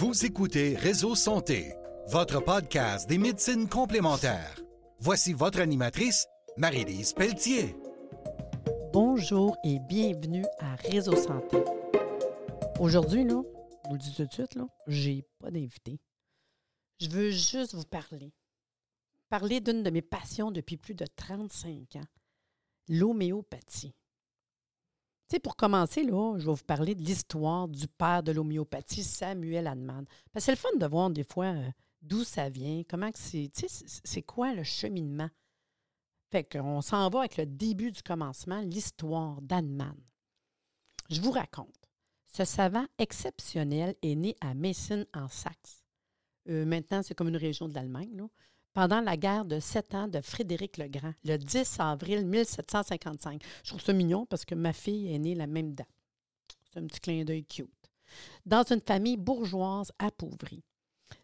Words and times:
Vous 0.00 0.24
écoutez 0.24 0.76
Réseau 0.76 1.14
Santé, 1.14 1.74
votre 2.06 2.42
podcast 2.42 3.06
des 3.06 3.18
médecines 3.18 3.68
complémentaires. 3.68 4.58
Voici 4.98 5.34
votre 5.34 5.60
animatrice, 5.60 6.26
Marie-Lise 6.56 7.12
Pelletier. 7.12 7.76
Bonjour 8.94 9.58
et 9.62 9.78
bienvenue 9.78 10.46
à 10.58 10.74
Réseau 10.76 11.14
Santé. 11.16 11.58
Aujourd'hui, 12.78 13.24
là, 13.24 13.42
vous 13.84 13.92
le 13.92 13.98
dis 13.98 14.14
tout 14.14 14.24
de 14.24 14.32
suite, 14.32 14.54
là, 14.54 14.66
j'ai 14.86 15.22
pas 15.38 15.50
d'invité. 15.50 16.00
Je 16.98 17.10
veux 17.10 17.30
juste 17.30 17.74
vous 17.74 17.84
parler. 17.84 18.32
Parler 19.28 19.60
d'une 19.60 19.82
de 19.82 19.90
mes 19.90 20.00
passions 20.00 20.50
depuis 20.50 20.78
plus 20.78 20.94
de 20.94 21.04
35 21.14 21.96
ans, 21.96 22.08
l'homéopathie. 22.88 23.94
Tu 25.30 25.38
pour 25.38 25.54
commencer, 25.54 26.02
là, 26.02 26.38
je 26.38 26.46
vais 26.46 26.52
vous 26.52 26.64
parler 26.64 26.96
de 26.96 27.02
l'histoire 27.02 27.68
du 27.68 27.86
père 27.86 28.24
de 28.24 28.32
l'homéopathie, 28.32 29.04
Samuel 29.04 29.68
Hahnemann. 29.68 30.04
C'est 30.36 30.50
le 30.50 30.56
fun 30.56 30.68
de 30.76 30.86
voir 30.86 31.08
des 31.10 31.22
fois 31.22 31.54
euh, 31.54 31.70
d'où 32.02 32.24
ça 32.24 32.48
vient, 32.48 32.82
comment 32.88 33.10
c'est, 33.14 33.48
c'est 34.04 34.22
quoi 34.22 34.52
le 34.54 34.64
cheminement? 34.64 35.30
Fait 36.32 36.42
qu'on 36.44 36.80
s'en 36.80 37.08
va 37.10 37.20
avec 37.20 37.36
le 37.36 37.46
début 37.46 37.92
du 37.92 38.02
commencement, 38.02 38.60
l'histoire 38.60 39.40
d'Hahnemann. 39.40 39.96
Je 41.10 41.20
vous 41.20 41.30
raconte. 41.30 41.88
Ce 42.32 42.44
savant 42.44 42.86
exceptionnel 42.98 43.94
est 44.02 44.16
né 44.16 44.36
à 44.40 44.54
Meissen 44.54 45.06
en 45.14 45.28
Saxe. 45.28 45.84
Euh, 46.48 46.64
maintenant, 46.64 47.02
c'est 47.04 47.14
comme 47.14 47.28
une 47.28 47.36
région 47.36 47.68
de 47.68 47.74
l'Allemagne. 47.74 48.26
Pendant 48.72 49.00
la 49.00 49.16
guerre 49.16 49.44
de 49.44 49.60
sept 49.60 49.94
ans 49.94 50.08
de 50.08 50.20
Frédéric 50.20 50.78
le 50.78 50.88
Grand, 50.88 51.14
le 51.24 51.36
10 51.36 51.80
avril 51.80 52.26
1755. 52.26 53.42
Je 53.64 53.70
trouve 53.70 53.82
ça 53.82 53.92
mignon 53.92 54.26
parce 54.26 54.44
que 54.44 54.54
ma 54.54 54.72
fille 54.72 55.12
est 55.12 55.18
née 55.18 55.34
la 55.34 55.46
même 55.46 55.74
date. 55.74 55.88
C'est 56.72 56.78
un 56.78 56.86
petit 56.86 57.00
clin 57.00 57.24
d'œil 57.24 57.44
cute. 57.44 57.68
Dans 58.46 58.64
une 58.64 58.80
famille 58.80 59.16
bourgeoise 59.16 59.92
appauvrie. 59.98 60.62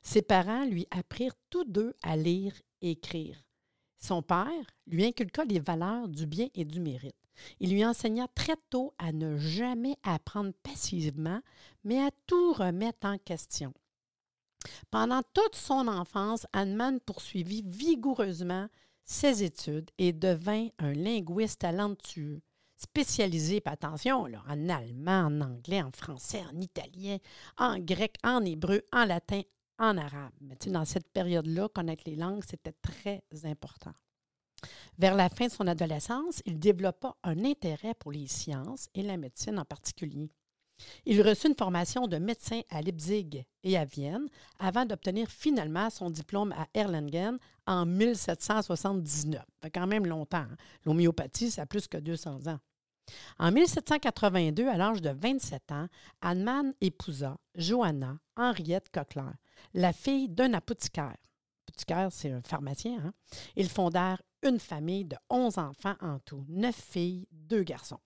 Ses 0.03 0.23
parents 0.23 0.65
lui 0.65 0.87
apprirent 0.91 1.37
tous 1.51 1.65
deux 1.65 1.95
à 2.03 2.17
lire 2.17 2.53
et 2.83 2.93
écrire. 2.93 3.43
Son 3.99 4.23
père 4.23 4.67
lui 4.87 5.05
inculqua 5.05 5.45
les 5.45 5.61
valeurs 5.61 6.09
du 6.09 6.27
bien 6.27 6.49
et 6.55 6.65
du 6.65 6.81
mérite. 6.81 7.17
Il 7.61 7.71
lui 7.71 7.85
enseigna 7.85 8.27
très 8.29 8.57
tôt 8.71 8.95
à 8.99 9.13
ne 9.13 9.37
jamais 9.37 9.97
apprendre 10.03 10.53
passivement, 10.63 11.41
mais 11.85 11.99
à 11.99 12.11
tout 12.27 12.53
remettre 12.53 13.07
en 13.07 13.19
question. 13.19 13.73
Pendant 14.91 15.23
toute 15.35 15.55
son 15.55 15.89
enfance, 15.89 16.47
Hahnemann 16.53 17.01
poursuivit 17.01 17.63
vigoureusement 17.67 18.69
ses 19.05 19.43
études 19.45 19.91
et 19.99 20.13
devint 20.13 20.69
un 20.79 20.93
linguiste 20.93 21.61
talentueux, 21.61 22.43
spécialisé, 22.77 23.63
attention, 23.65 24.25
en 24.25 24.69
allemand, 24.69 25.27
en 25.27 25.41
anglais, 25.41 25.83
en 25.83 25.93
français, 25.93 26.43
en 26.53 26.61
italien, 26.61 27.19
en 27.57 27.79
grec, 27.79 28.17
en 28.25 28.45
hébreu, 28.45 28.83
en 28.93 29.05
latin, 29.05 29.43
en 29.79 29.97
arabe. 29.97 30.33
Dans 30.67 30.85
cette 30.85 31.11
période-là, 31.13 31.69
connaître 31.69 32.05
les 32.07 32.17
langues, 32.17 32.45
c'était 32.49 32.75
très 32.83 33.23
important. 33.45 33.93
Vers 34.99 35.15
la 35.15 35.29
fin 35.29 35.47
de 35.47 35.53
son 35.53 35.67
adolescence, 35.67 36.43
il 36.47 36.59
développa 36.59 37.15
un 37.23 37.45
intérêt 37.45 37.95
pour 37.95 38.11
les 38.13 38.27
sciences 38.27 38.89
et 38.95 39.03
la 39.03 39.17
médecine 39.17 39.59
en 39.59 39.65
particulier. 39.65 40.31
Il 41.05 41.23
reçut 41.23 41.49
une 41.49 41.57
formation 41.57 42.07
de 42.07 42.19
médecin 42.19 42.61
à 42.71 42.83
Leipzig 42.83 43.45
et 43.63 43.77
à 43.77 43.85
Vienne 43.85 44.29
avant 44.59 44.85
d'obtenir 44.85 45.31
finalement 45.31 45.91
son 45.91 46.11
diplôme 46.11 46.53
à 46.53 46.67
Erlangen 46.75 47.39
en 47.67 47.87
1779. 47.87 49.41
Ça 49.41 49.45
fait 49.63 49.71
quand 49.71 49.87
même 49.87 50.07
longtemps. 50.07 50.39
Hein. 50.39 50.57
L'homéopathie, 50.85 51.51
ça 51.51 51.63
a 51.63 51.67
plus 51.67 51.89
que 51.89 51.99
200 51.99 52.47
ans. 52.49 52.59
En 53.39 53.53
1782, 53.53 54.69
à 54.69 54.77
l'âge 54.77 55.01
de 55.01 55.11
27 55.11 55.73
ans, 55.73 55.87
Hahnemann 56.21 56.73
épousa 56.81 57.39
Johanna 57.55 58.19
Henriette 58.37 58.91
Cochler, 58.91 59.31
la 59.75 59.93
fille 59.93 60.29
d'un 60.29 60.55
apothicaire. 60.55 61.17
Apothicaire, 61.69 62.09
c'est 62.11 62.33
un 62.33 62.43
pharmacien. 62.43 62.99
Hein? 63.05 63.13
Ils 63.55 63.71
fondèrent 63.71 64.23
une 64.43 64.59
famille 64.59 65.05
de 65.05 65.17
11 65.31 65.59
enfants 65.59 65.95
en 66.01 66.19
tout, 66.19 66.45
neuf 66.49 66.77
filles, 66.77 67.27
deux 67.31 67.63
garçons. 67.63 68.01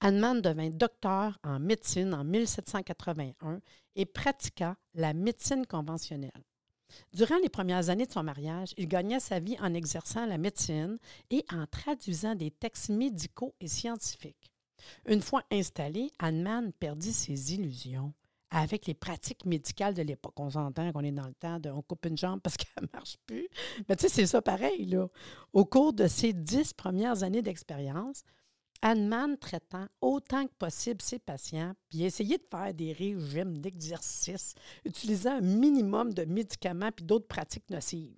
Hahnemann 0.00 0.40
devint 0.40 0.70
docteur 0.70 1.38
en 1.42 1.58
médecine 1.58 2.14
en 2.14 2.24
1781 2.24 3.60
et 3.96 4.06
pratiqua 4.06 4.76
la 4.94 5.14
médecine 5.14 5.66
conventionnelle. 5.66 6.30
Durant 7.12 7.38
les 7.42 7.48
premières 7.48 7.88
années 7.90 8.06
de 8.06 8.12
son 8.12 8.22
mariage, 8.22 8.74
il 8.76 8.88
gagna 8.88 9.18
sa 9.20 9.40
vie 9.40 9.56
en 9.60 9.74
exerçant 9.74 10.26
la 10.26 10.38
médecine 10.38 10.98
et 11.30 11.44
en 11.52 11.66
traduisant 11.66 12.34
des 12.34 12.50
textes 12.50 12.90
médicaux 12.90 13.54
et 13.60 13.68
scientifiques. 13.68 14.52
Une 15.06 15.22
fois 15.22 15.42
installé, 15.50 16.10
Hahnemann 16.18 16.72
perdit 16.72 17.12
ses 17.12 17.54
illusions 17.54 18.12
avec 18.50 18.86
les 18.86 18.94
pratiques 18.94 19.44
médicales 19.46 19.94
de 19.94 20.02
l'époque. 20.02 20.38
On 20.38 20.50
s'entend 20.50 20.92
qu'on 20.92 21.00
est 21.00 21.10
dans 21.10 21.26
le 21.26 21.34
temps 21.34 21.58
de 21.58 21.70
on 21.70 21.82
coupe 21.82 22.06
une 22.06 22.16
jambe 22.16 22.40
parce 22.40 22.56
qu'elle 22.58 22.84
ne 22.84 22.88
marche 22.92 23.16
plus. 23.26 23.48
Mais 23.88 23.96
tu 23.96 24.02
sais, 24.02 24.08
c'est 24.08 24.26
ça 24.26 24.42
pareil. 24.42 24.96
Au 25.52 25.64
cours 25.64 25.92
de 25.92 26.06
ses 26.06 26.32
dix 26.32 26.72
premières 26.72 27.22
années 27.22 27.42
d'expérience, 27.42 28.22
Hahnemann 28.84 29.38
traitant 29.38 29.86
autant 30.02 30.46
que 30.46 30.52
possible 30.58 31.00
ses 31.00 31.18
patients, 31.18 31.72
puis 31.88 32.04
essayer 32.04 32.36
de 32.36 32.46
faire 32.50 32.74
des 32.74 32.92
régimes 32.92 33.56
d'exercice, 33.56 34.54
utilisant 34.84 35.38
un 35.38 35.40
minimum 35.40 36.12
de 36.12 36.26
médicaments 36.26 36.92
puis 36.92 37.06
d'autres 37.06 37.26
pratiques 37.26 37.70
nocives. 37.70 38.14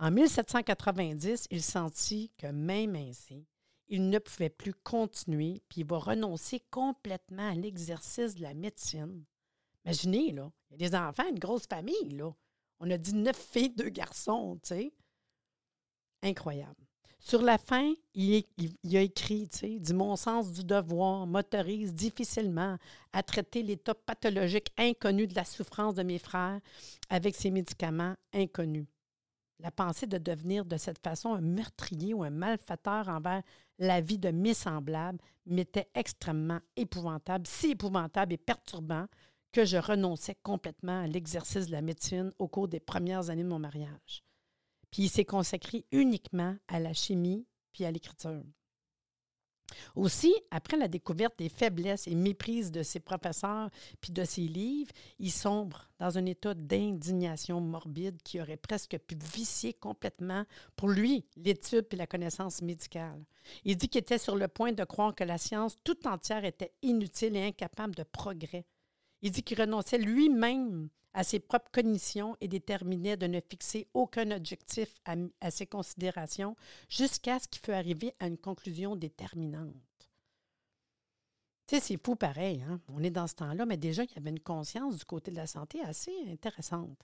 En 0.00 0.10
1790, 0.10 1.46
il 1.52 1.62
sentit 1.62 2.32
que 2.36 2.48
même 2.48 2.96
ainsi, 2.96 3.46
il 3.86 4.10
ne 4.10 4.18
pouvait 4.18 4.50
plus 4.50 4.74
continuer, 4.74 5.62
puis 5.68 5.82
il 5.82 5.86
va 5.86 5.98
renoncer 5.98 6.60
complètement 6.72 7.50
à 7.50 7.54
l'exercice 7.54 8.34
de 8.34 8.42
la 8.42 8.54
médecine. 8.54 9.24
Imaginez, 9.84 10.32
là, 10.32 10.50
il 10.68 10.82
y 10.82 10.84
a 10.84 10.88
des 10.88 10.96
enfants, 10.96 11.28
une 11.28 11.38
grosse 11.38 11.68
famille, 11.68 12.10
là. 12.10 12.34
On 12.80 12.90
a 12.90 12.98
dit 12.98 13.14
neuf 13.14 13.38
filles, 13.38 13.70
deux 13.70 13.88
garçons, 13.90 14.58
tu 14.64 14.68
sais. 14.68 14.92
Incroyable. 16.22 16.85
Sur 17.18 17.42
la 17.42 17.58
fin, 17.58 17.92
il, 18.14 18.44
a 18.94 19.00
écrit, 19.00 19.48
tu 19.48 19.80
sais, 19.80 19.94
mon 19.94 20.16
sens 20.16 20.52
du 20.52 20.64
devoir 20.64 21.26
m'autorise 21.26 21.94
difficilement 21.94 22.76
à 23.12 23.22
traiter 23.22 23.62
l'état 23.62 23.94
pathologique 23.94 24.70
inconnu 24.78 25.26
de 25.26 25.34
la 25.34 25.44
souffrance 25.44 25.94
de 25.94 26.02
mes 26.02 26.18
frères 26.18 26.60
avec 27.08 27.34
ces 27.34 27.50
médicaments 27.50 28.14
inconnus. 28.32 28.86
La 29.58 29.70
pensée 29.70 30.06
de 30.06 30.18
devenir 30.18 30.66
de 30.66 30.76
cette 30.76 31.02
façon 31.02 31.32
un 31.32 31.40
meurtrier 31.40 32.12
ou 32.12 32.22
un 32.22 32.30
malfaiteur 32.30 33.08
envers 33.08 33.42
la 33.78 34.00
vie 34.00 34.18
de 34.18 34.30
mes 34.30 34.54
semblables 34.54 35.18
m'était 35.46 35.88
extrêmement 35.94 36.60
épouvantable, 36.76 37.46
si 37.46 37.70
épouvantable 37.70 38.34
et 38.34 38.38
perturbant 38.38 39.06
que 39.52 39.64
je 39.64 39.78
renonçais 39.78 40.36
complètement 40.42 41.00
à 41.00 41.06
l'exercice 41.06 41.66
de 41.66 41.72
la 41.72 41.80
médecine 41.80 42.30
au 42.38 42.46
cours 42.46 42.68
des 42.68 42.80
premières 42.80 43.30
années 43.30 43.44
de 43.44 43.48
mon 43.48 43.58
mariage. 43.58 44.22
Puis 44.90 45.04
il 45.04 45.08
s'est 45.08 45.24
consacré 45.24 45.84
uniquement 45.92 46.56
à 46.68 46.80
la 46.80 46.92
chimie 46.92 47.46
puis 47.72 47.84
à 47.84 47.90
l'écriture. 47.90 48.42
Aussi, 49.94 50.34
après 50.50 50.76
la 50.76 50.88
découverte 50.88 51.38
des 51.38 51.48
faiblesses 51.48 52.06
et 52.06 52.14
méprises 52.14 52.70
de 52.70 52.82
ses 52.82 53.00
professeurs 53.00 53.70
puis 54.00 54.12
de 54.12 54.24
ses 54.24 54.42
livres, 54.42 54.92
il 55.18 55.32
sombre 55.32 55.88
dans 55.98 56.18
un 56.18 56.26
état 56.26 56.54
d'indignation 56.54 57.60
morbide 57.60 58.22
qui 58.22 58.40
aurait 58.40 58.56
presque 58.56 58.98
pu 58.98 59.16
vicier 59.16 59.72
complètement, 59.74 60.44
pour 60.76 60.88
lui, 60.88 61.24
l'étude 61.36 61.86
et 61.90 61.96
la 61.96 62.06
connaissance 62.06 62.62
médicale. 62.62 63.24
Il 63.64 63.76
dit 63.76 63.88
qu'il 63.88 64.00
était 64.00 64.18
sur 64.18 64.36
le 64.36 64.48
point 64.48 64.72
de 64.72 64.84
croire 64.84 65.14
que 65.14 65.24
la 65.24 65.38
science 65.38 65.76
tout 65.84 66.06
entière 66.06 66.44
était 66.44 66.72
inutile 66.82 67.36
et 67.36 67.46
incapable 67.46 67.94
de 67.94 68.04
progrès. 68.04 68.66
Il 69.22 69.30
dit 69.30 69.42
qu'il 69.42 69.60
renonçait 69.60 69.98
lui-même 69.98 70.88
à 71.16 71.24
ses 71.24 71.40
propres 71.40 71.70
cognitions 71.72 72.36
et 72.42 72.46
déterminait 72.46 73.16
de 73.16 73.26
ne 73.26 73.40
fixer 73.40 73.88
aucun 73.94 74.30
objectif 74.30 74.94
à, 75.06 75.50
ses 75.50 75.66
considérations 75.66 76.56
jusqu'à 76.90 77.38
ce 77.38 77.48
qu'il 77.48 77.62
fût 77.62 77.72
arrivé 77.72 78.12
à 78.20 78.26
une 78.26 78.36
conclusion 78.36 78.96
déterminante. 78.96 79.72
Tu 81.66 81.76
sais, 81.76 81.80
c'est 81.80 81.96
fou 82.04 82.16
pareil, 82.16 82.62
hein? 82.68 82.80
on 82.88 83.02
est 83.02 83.10
dans 83.10 83.26
ce 83.26 83.34
temps-là, 83.36 83.64
mais 83.64 83.78
déjà, 83.78 84.04
il 84.04 84.10
y 84.14 84.18
avait 84.18 84.30
une 84.30 84.40
conscience 84.40 84.98
du 84.98 85.04
côté 85.06 85.30
de 85.30 85.36
la 85.36 85.46
santé 85.46 85.80
assez 85.80 86.12
intéressante. 86.30 86.98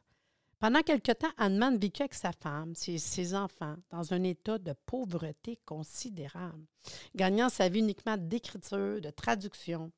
Pendant 0.58 0.82
quelque 0.82 1.12
temps, 1.12 1.32
Hahnemann 1.38 1.79
vécut 1.79 2.03
avec 2.03 2.15
sa 2.15 2.32
femme, 2.32 2.75
ses, 2.75 2.99
ses, 2.99 3.35
enfants, 3.35 3.76
dans 3.88 4.12
un 4.12 4.23
état 4.25 4.58
de 4.58 4.75
pauvreté 4.85 5.58
considérable, 5.65 6.67
gagnant 7.17 7.49
sa 7.49 7.70
vie 7.70 7.81
uniquement 7.81 8.19
d'écriture, 8.19 9.00
de 9.00 9.11
traduction. 9.11 9.91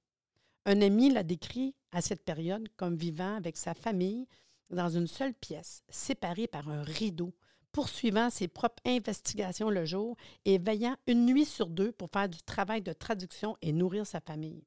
Un 0.66 0.80
ami 0.80 1.10
l'a 1.10 1.22
décrit 1.22 1.74
à 1.92 2.00
cette 2.00 2.24
période 2.24 2.68
comme 2.76 2.96
vivant 2.96 3.36
avec 3.36 3.56
sa 3.56 3.74
famille 3.74 4.26
dans 4.70 4.88
une 4.88 5.06
seule 5.06 5.34
pièce, 5.34 5.82
séparée 5.88 6.46
par 6.46 6.68
un 6.68 6.82
rideau, 6.82 7.34
poursuivant 7.70 8.30
ses 8.30 8.48
propres 8.48 8.82
investigations 8.86 9.68
le 9.68 9.84
jour 9.84 10.16
et 10.44 10.58
veillant 10.58 10.96
une 11.06 11.26
nuit 11.26 11.44
sur 11.44 11.68
deux 11.68 11.92
pour 11.92 12.08
faire 12.10 12.28
du 12.28 12.42
travail 12.42 12.80
de 12.80 12.92
traduction 12.92 13.56
et 13.60 13.72
nourrir 13.72 14.06
sa 14.06 14.20
famille. 14.20 14.64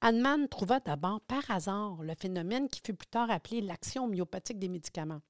Hahnemann 0.00 0.48
trouva 0.48 0.80
d'abord 0.80 1.20
par 1.22 1.50
hasard 1.50 2.02
le 2.02 2.14
phénomène 2.14 2.68
qui 2.68 2.80
fut 2.84 2.94
plus 2.94 3.08
tard 3.08 3.30
appelé 3.30 3.60
l'action 3.60 4.06
myopathique 4.06 4.58
des 4.58 4.68
médicaments, 4.68 5.22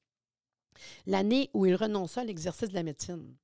l'année 1.07 1.51
où 1.55 1.67
il 1.67 1.75
renonça 1.75 2.21
à 2.21 2.25
l'exercice 2.25 2.69
de 2.69 2.75
la 2.75 2.83
médecine. 2.83 3.35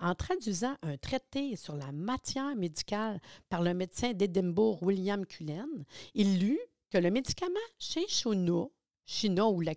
En 0.00 0.14
traduisant 0.14 0.76
un 0.82 0.96
traité 0.96 1.56
sur 1.56 1.76
la 1.76 1.92
matière 1.92 2.56
médicale 2.56 3.20
par 3.48 3.62
le 3.62 3.74
médecin 3.74 4.12
d'Édimbourg 4.12 4.82
William 4.82 5.24
Cullen, 5.26 5.84
il 6.14 6.40
lut 6.40 6.60
que 6.90 6.98
le 6.98 7.10
médicament 7.10 7.54
Chinchona, 7.78 8.66
China 9.06 9.48
ou 9.48 9.60
la 9.60 9.72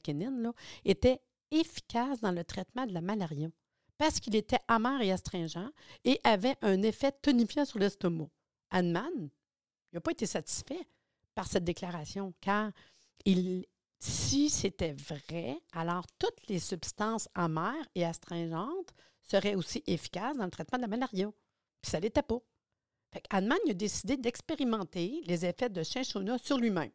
était 0.85 1.21
efficace 1.51 2.21
dans 2.21 2.31
le 2.31 2.43
traitement 2.43 2.85
de 2.85 2.93
la 2.93 3.01
malaria 3.01 3.49
parce 3.97 4.19
qu'il 4.19 4.35
était 4.35 4.59
amer 4.67 5.01
et 5.01 5.11
astringent 5.11 5.71
et 6.03 6.19
avait 6.23 6.55
un 6.61 6.81
effet 6.83 7.11
tonifiant 7.21 7.65
sur 7.65 7.79
l'estomac. 7.79 8.29
Hahnemann 8.69 9.29
n'a 9.93 10.01
pas 10.01 10.11
été 10.11 10.25
satisfait 10.25 10.87
par 11.33 11.47
cette 11.47 11.63
déclaration, 11.63 12.33
car 12.41 12.71
si 13.99 14.49
c'était 14.49 14.93
vrai, 14.93 15.59
alors 15.73 16.05
toutes 16.19 16.47
les 16.47 16.59
substances 16.59 17.29
amères 17.33 17.87
et 17.95 18.05
astringentes 18.05 18.93
seraient 19.27 19.55
aussi 19.55 19.83
efficaces 19.87 20.37
dans 20.37 20.45
le 20.45 20.51
traitement 20.51 20.77
de 20.77 20.83
la 20.83 20.87
malaria. 20.87 21.31
Puis 21.81 21.91
ça 21.91 21.97
ne 21.97 22.03
l'était 22.03 22.21
pas. 22.21 22.39
Fait 23.11 23.23
a 23.29 23.73
décidé 23.73 24.17
d'expérimenter 24.17 25.21
les 25.25 25.45
effets 25.45 25.69
de 25.69 25.83
Cinchona 25.83 26.37
sur 26.37 26.57
lui-même, 26.57 26.91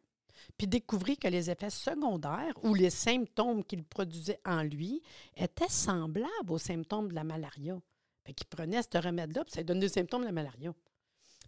puis 0.57 0.67
découvrit 0.67 1.17
que 1.17 1.27
les 1.27 1.49
effets 1.49 1.69
secondaires 1.69 2.53
ou 2.63 2.73
les 2.75 2.91
symptômes 2.91 3.63
qu'il 3.63 3.83
produisait 3.83 4.39
en 4.45 4.61
lui 4.63 5.01
étaient 5.35 5.69
semblables 5.69 6.29
aux 6.49 6.59
symptômes 6.59 7.09
de 7.09 7.15
la 7.15 7.23
malaria. 7.23 7.79
Fait 8.25 8.33
qu'il 8.33 8.47
prenait 8.47 8.81
ce 8.81 8.97
remède-là, 8.97 9.43
puis 9.43 9.53
ça 9.53 9.63
donne 9.63 9.79
des 9.79 9.89
symptômes 9.89 10.21
de 10.21 10.27
la 10.27 10.31
malaria. 10.31 10.73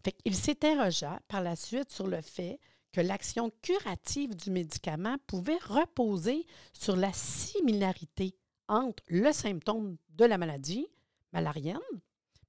Fait 0.04 0.12
qu'il 0.12 0.36
s'interrogea 0.36 1.20
par 1.28 1.42
la 1.42 1.56
suite 1.56 1.92
sur 1.92 2.08
le 2.08 2.22
fait 2.22 2.60
que 2.92 3.02
l'action 3.02 3.52
curative 3.62 4.36
du 4.36 4.52
médicament 4.52 5.18
pouvait 5.28 5.58
reposer 5.58 6.46
sur 6.74 6.96
la 6.96 7.12
similarité 7.14 8.36
entre 8.68 9.04
le 9.08 9.32
symptôme 9.32 9.98
de 10.10 10.26
la 10.26 10.38
maladie 10.38 10.88
malarienne 11.34 11.80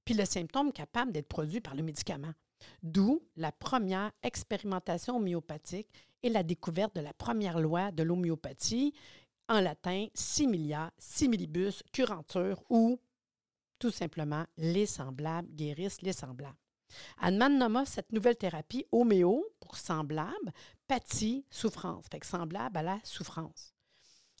puis 0.07 0.15
le 0.15 0.23
symptôme 0.23 0.71
capable 0.71 1.11
d'être 1.11 1.27
produit 1.27 1.59
par 1.59 1.75
le 1.75 1.83
médicament. 1.83 2.33
D'où 2.81 3.21
la 3.35 3.51
première 3.51 4.13
expérimentation 4.23 5.17
homéopathique 5.17 5.89
et 6.23 6.29
la 6.29 6.43
découverte 6.43 6.95
de 6.95 7.01
la 7.01 7.13
première 7.13 7.59
loi 7.59 7.91
de 7.91 8.03
l'homéopathie, 8.03 8.93
en 9.49 9.59
latin 9.59 10.07
similia, 10.13 10.91
similibus, 10.97 11.83
curanture 11.91 12.63
ou 12.69 13.01
tout 13.79 13.91
simplement 13.91 14.45
les 14.57 14.85
semblables 14.85 15.53
guérissent 15.53 16.01
les 16.01 16.13
semblables. 16.13 16.55
Hahnemann 17.19 17.57
nomma 17.57 17.85
cette 17.85 18.13
nouvelle 18.13 18.37
thérapie 18.37 18.85
homéo 18.93 19.45
pour 19.59 19.75
semblable, 19.75 20.53
pathie, 20.87 21.45
souffrance, 21.49 22.05
fait 22.09 22.19
que 22.19 22.25
semblable 22.25 22.77
à 22.77 22.81
la 22.81 22.99
souffrance. 23.03 23.73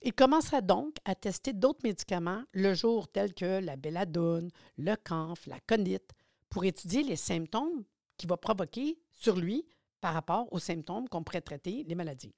Il 0.03 0.13
commença 0.13 0.61
donc 0.61 0.95
à 1.05 1.15
tester 1.15 1.53
d'autres 1.53 1.81
médicaments 1.83 2.43
le 2.53 2.73
jour 2.73 3.07
tels 3.07 3.33
que 3.33 3.59
la 3.59 3.75
belladone, 3.75 4.49
le 4.77 4.95
camphre, 4.95 5.49
la 5.49 5.59
conite, 5.61 6.11
pour 6.49 6.65
étudier 6.65 7.03
les 7.03 7.15
symptômes 7.15 7.83
qu'il 8.15 8.29
va 8.29 8.37
provoquer 8.37 8.99
sur 9.11 9.35
lui 9.35 9.65
par 9.99 10.13
rapport 10.13 10.47
aux 10.51 10.59
symptômes 10.59 11.09
qu'on 11.09 11.23
pourrait 11.23 11.41
traiter 11.41 11.83
les 11.83 11.95
maladies. 11.95 12.35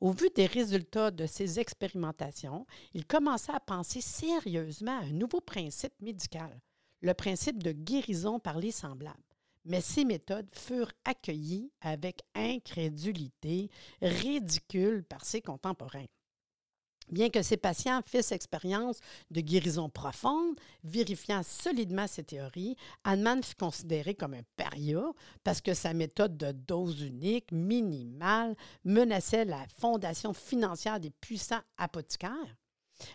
Au 0.00 0.10
vu 0.10 0.28
des 0.34 0.46
résultats 0.46 1.10
de 1.10 1.26
ces 1.26 1.60
expérimentations, 1.60 2.66
il 2.94 3.06
commença 3.06 3.54
à 3.54 3.60
penser 3.60 4.00
sérieusement 4.00 4.98
à 4.98 5.04
un 5.04 5.12
nouveau 5.12 5.40
principe 5.40 5.94
médical, 6.00 6.60
le 7.00 7.14
principe 7.14 7.62
de 7.62 7.72
guérison 7.72 8.40
par 8.40 8.58
les 8.58 8.72
semblables 8.72 9.22
mais 9.68 9.82
ces 9.82 10.04
méthodes 10.04 10.48
furent 10.52 10.92
accueillies 11.04 11.70
avec 11.82 12.22
incrédulité, 12.34 13.70
ridicule 14.00 15.04
par 15.04 15.24
ses 15.24 15.42
contemporains. 15.42 16.06
Bien 17.10 17.30
que 17.30 17.42
ces 17.42 17.56
patients 17.56 18.00
fissent 18.04 18.32
expérience 18.32 19.00
de 19.30 19.40
guérison 19.40 19.88
profonde, 19.88 20.56
vérifiant 20.84 21.42
solidement 21.42 22.06
ces 22.06 22.24
théories, 22.24 22.76
Hahnemann 23.04 23.42
fut 23.42 23.54
considéré 23.54 24.14
comme 24.14 24.34
un 24.34 24.42
paria 24.56 25.02
parce 25.42 25.62
que 25.62 25.72
sa 25.72 25.94
méthode 25.94 26.36
de 26.36 26.52
dose 26.52 27.00
unique, 27.00 27.50
minimale, 27.50 28.54
menaçait 28.84 29.46
la 29.46 29.64
fondation 29.78 30.34
financière 30.34 31.00
des 31.00 31.10
puissants 31.10 31.62
apothicaires. 31.78 32.56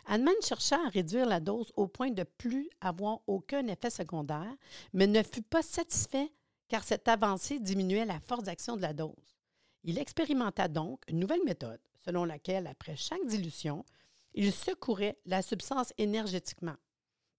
Hahnemann 0.07 0.33
chercha 0.41 0.77
à 0.77 0.89
réduire 0.89 1.27
la 1.27 1.39
dose 1.39 1.71
au 1.75 1.87
point 1.87 2.09
de 2.09 2.23
plus 2.23 2.69
avoir 2.81 3.19
aucun 3.27 3.67
effet 3.67 3.89
secondaire, 3.89 4.55
mais 4.93 5.07
ne 5.07 5.21
fut 5.21 5.41
pas 5.41 5.61
satisfait 5.61 6.31
car 6.67 6.83
cette 6.83 7.07
avancée 7.07 7.59
diminuait 7.59 8.05
la 8.05 8.19
force 8.19 8.45
d'action 8.45 8.75
de 8.75 8.81
la 8.81 8.93
dose. 8.93 9.37
Il 9.83 9.99
expérimenta 9.99 10.67
donc 10.67 11.03
une 11.07 11.19
nouvelle 11.19 11.43
méthode 11.43 11.81
selon 12.05 12.25
laquelle, 12.25 12.67
après 12.67 12.95
chaque 12.95 13.25
dilution, 13.25 13.85
il 14.33 14.51
secourait 14.51 15.17
la 15.25 15.41
substance 15.41 15.93
énergétiquement. 15.97 16.75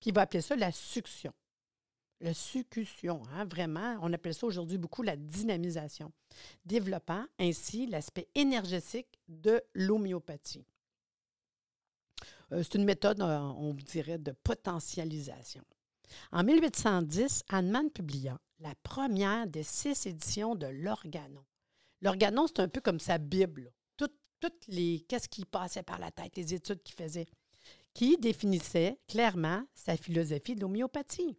Puis 0.00 0.10
il 0.10 0.14
va 0.14 0.22
appeler 0.22 0.40
ça 0.40 0.56
la 0.56 0.72
succion. 0.72 1.32
La 2.20 2.32
succution, 2.32 3.22
hein, 3.32 3.44
vraiment, 3.44 3.98
on 4.00 4.12
appelle 4.12 4.34
ça 4.34 4.46
aujourd'hui 4.46 4.78
beaucoup 4.78 5.02
la 5.02 5.16
dynamisation, 5.16 6.12
développant 6.64 7.24
ainsi 7.38 7.86
l'aspect 7.86 8.28
énergétique 8.34 9.18
de 9.28 9.60
l'homéopathie. 9.74 10.64
Euh, 12.52 12.62
c'est 12.62 12.76
une 12.76 12.84
méthode, 12.84 13.20
euh, 13.20 13.38
on 13.38 13.74
dirait, 13.74 14.18
de 14.18 14.32
potentialisation. 14.32 15.62
En 16.32 16.44
1810, 16.44 17.42
Hahnemann 17.48 17.90
publia 17.90 18.40
la 18.60 18.74
première 18.82 19.46
des 19.46 19.62
six 19.62 20.06
éditions 20.06 20.54
de 20.54 20.66
l'Organon. 20.66 21.44
L'Organon, 22.00 22.46
c'est 22.46 22.60
un 22.60 22.68
peu 22.68 22.80
comme 22.80 23.00
sa 23.00 23.18
Bible. 23.18 23.72
Les 24.68 25.04
qu'est-ce 25.08 25.28
qui 25.28 25.44
passait 25.44 25.82
par 25.82 25.98
la 25.98 26.10
tête, 26.10 26.36
les 26.36 26.54
études 26.54 26.82
qu'il 26.82 26.94
faisait, 26.94 27.26
qui 27.92 28.16
définissait 28.18 28.98
clairement 29.08 29.62
sa 29.74 29.96
philosophie 29.96 30.54
de 30.54 30.60
l'homéopathie. 30.60 31.36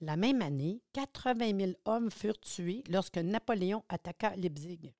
La 0.00 0.16
même 0.16 0.42
année, 0.42 0.80
80 0.92 1.58
000 1.58 1.72
hommes 1.84 2.10
furent 2.10 2.40
tués 2.40 2.84
lorsque 2.88 3.18
Napoléon 3.18 3.84
attaqua 3.88 4.34
Leipzig. 4.36 4.92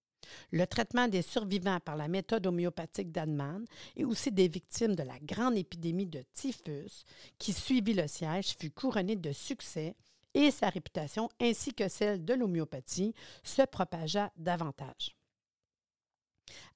Le 0.50 0.66
traitement 0.66 1.06
des 1.06 1.22
survivants 1.22 1.80
par 1.80 1.96
la 1.96 2.08
méthode 2.08 2.46
homéopathique 2.46 3.12
d'Hahnemann 3.12 3.64
et 3.94 4.04
aussi 4.04 4.32
des 4.32 4.48
victimes 4.48 4.94
de 4.94 5.02
la 5.02 5.18
grande 5.20 5.56
épidémie 5.56 6.06
de 6.06 6.22
typhus 6.32 7.04
qui 7.38 7.52
suivit 7.52 7.94
le 7.94 8.06
siège 8.06 8.56
fut 8.58 8.70
couronné 8.70 9.16
de 9.16 9.32
succès 9.32 9.94
et 10.32 10.50
sa 10.50 10.70
réputation 10.70 11.28
ainsi 11.40 11.74
que 11.74 11.88
celle 11.88 12.24
de 12.24 12.34
l'homéopathie 12.34 13.14
se 13.42 13.62
propagea 13.62 14.32
davantage. 14.36 15.14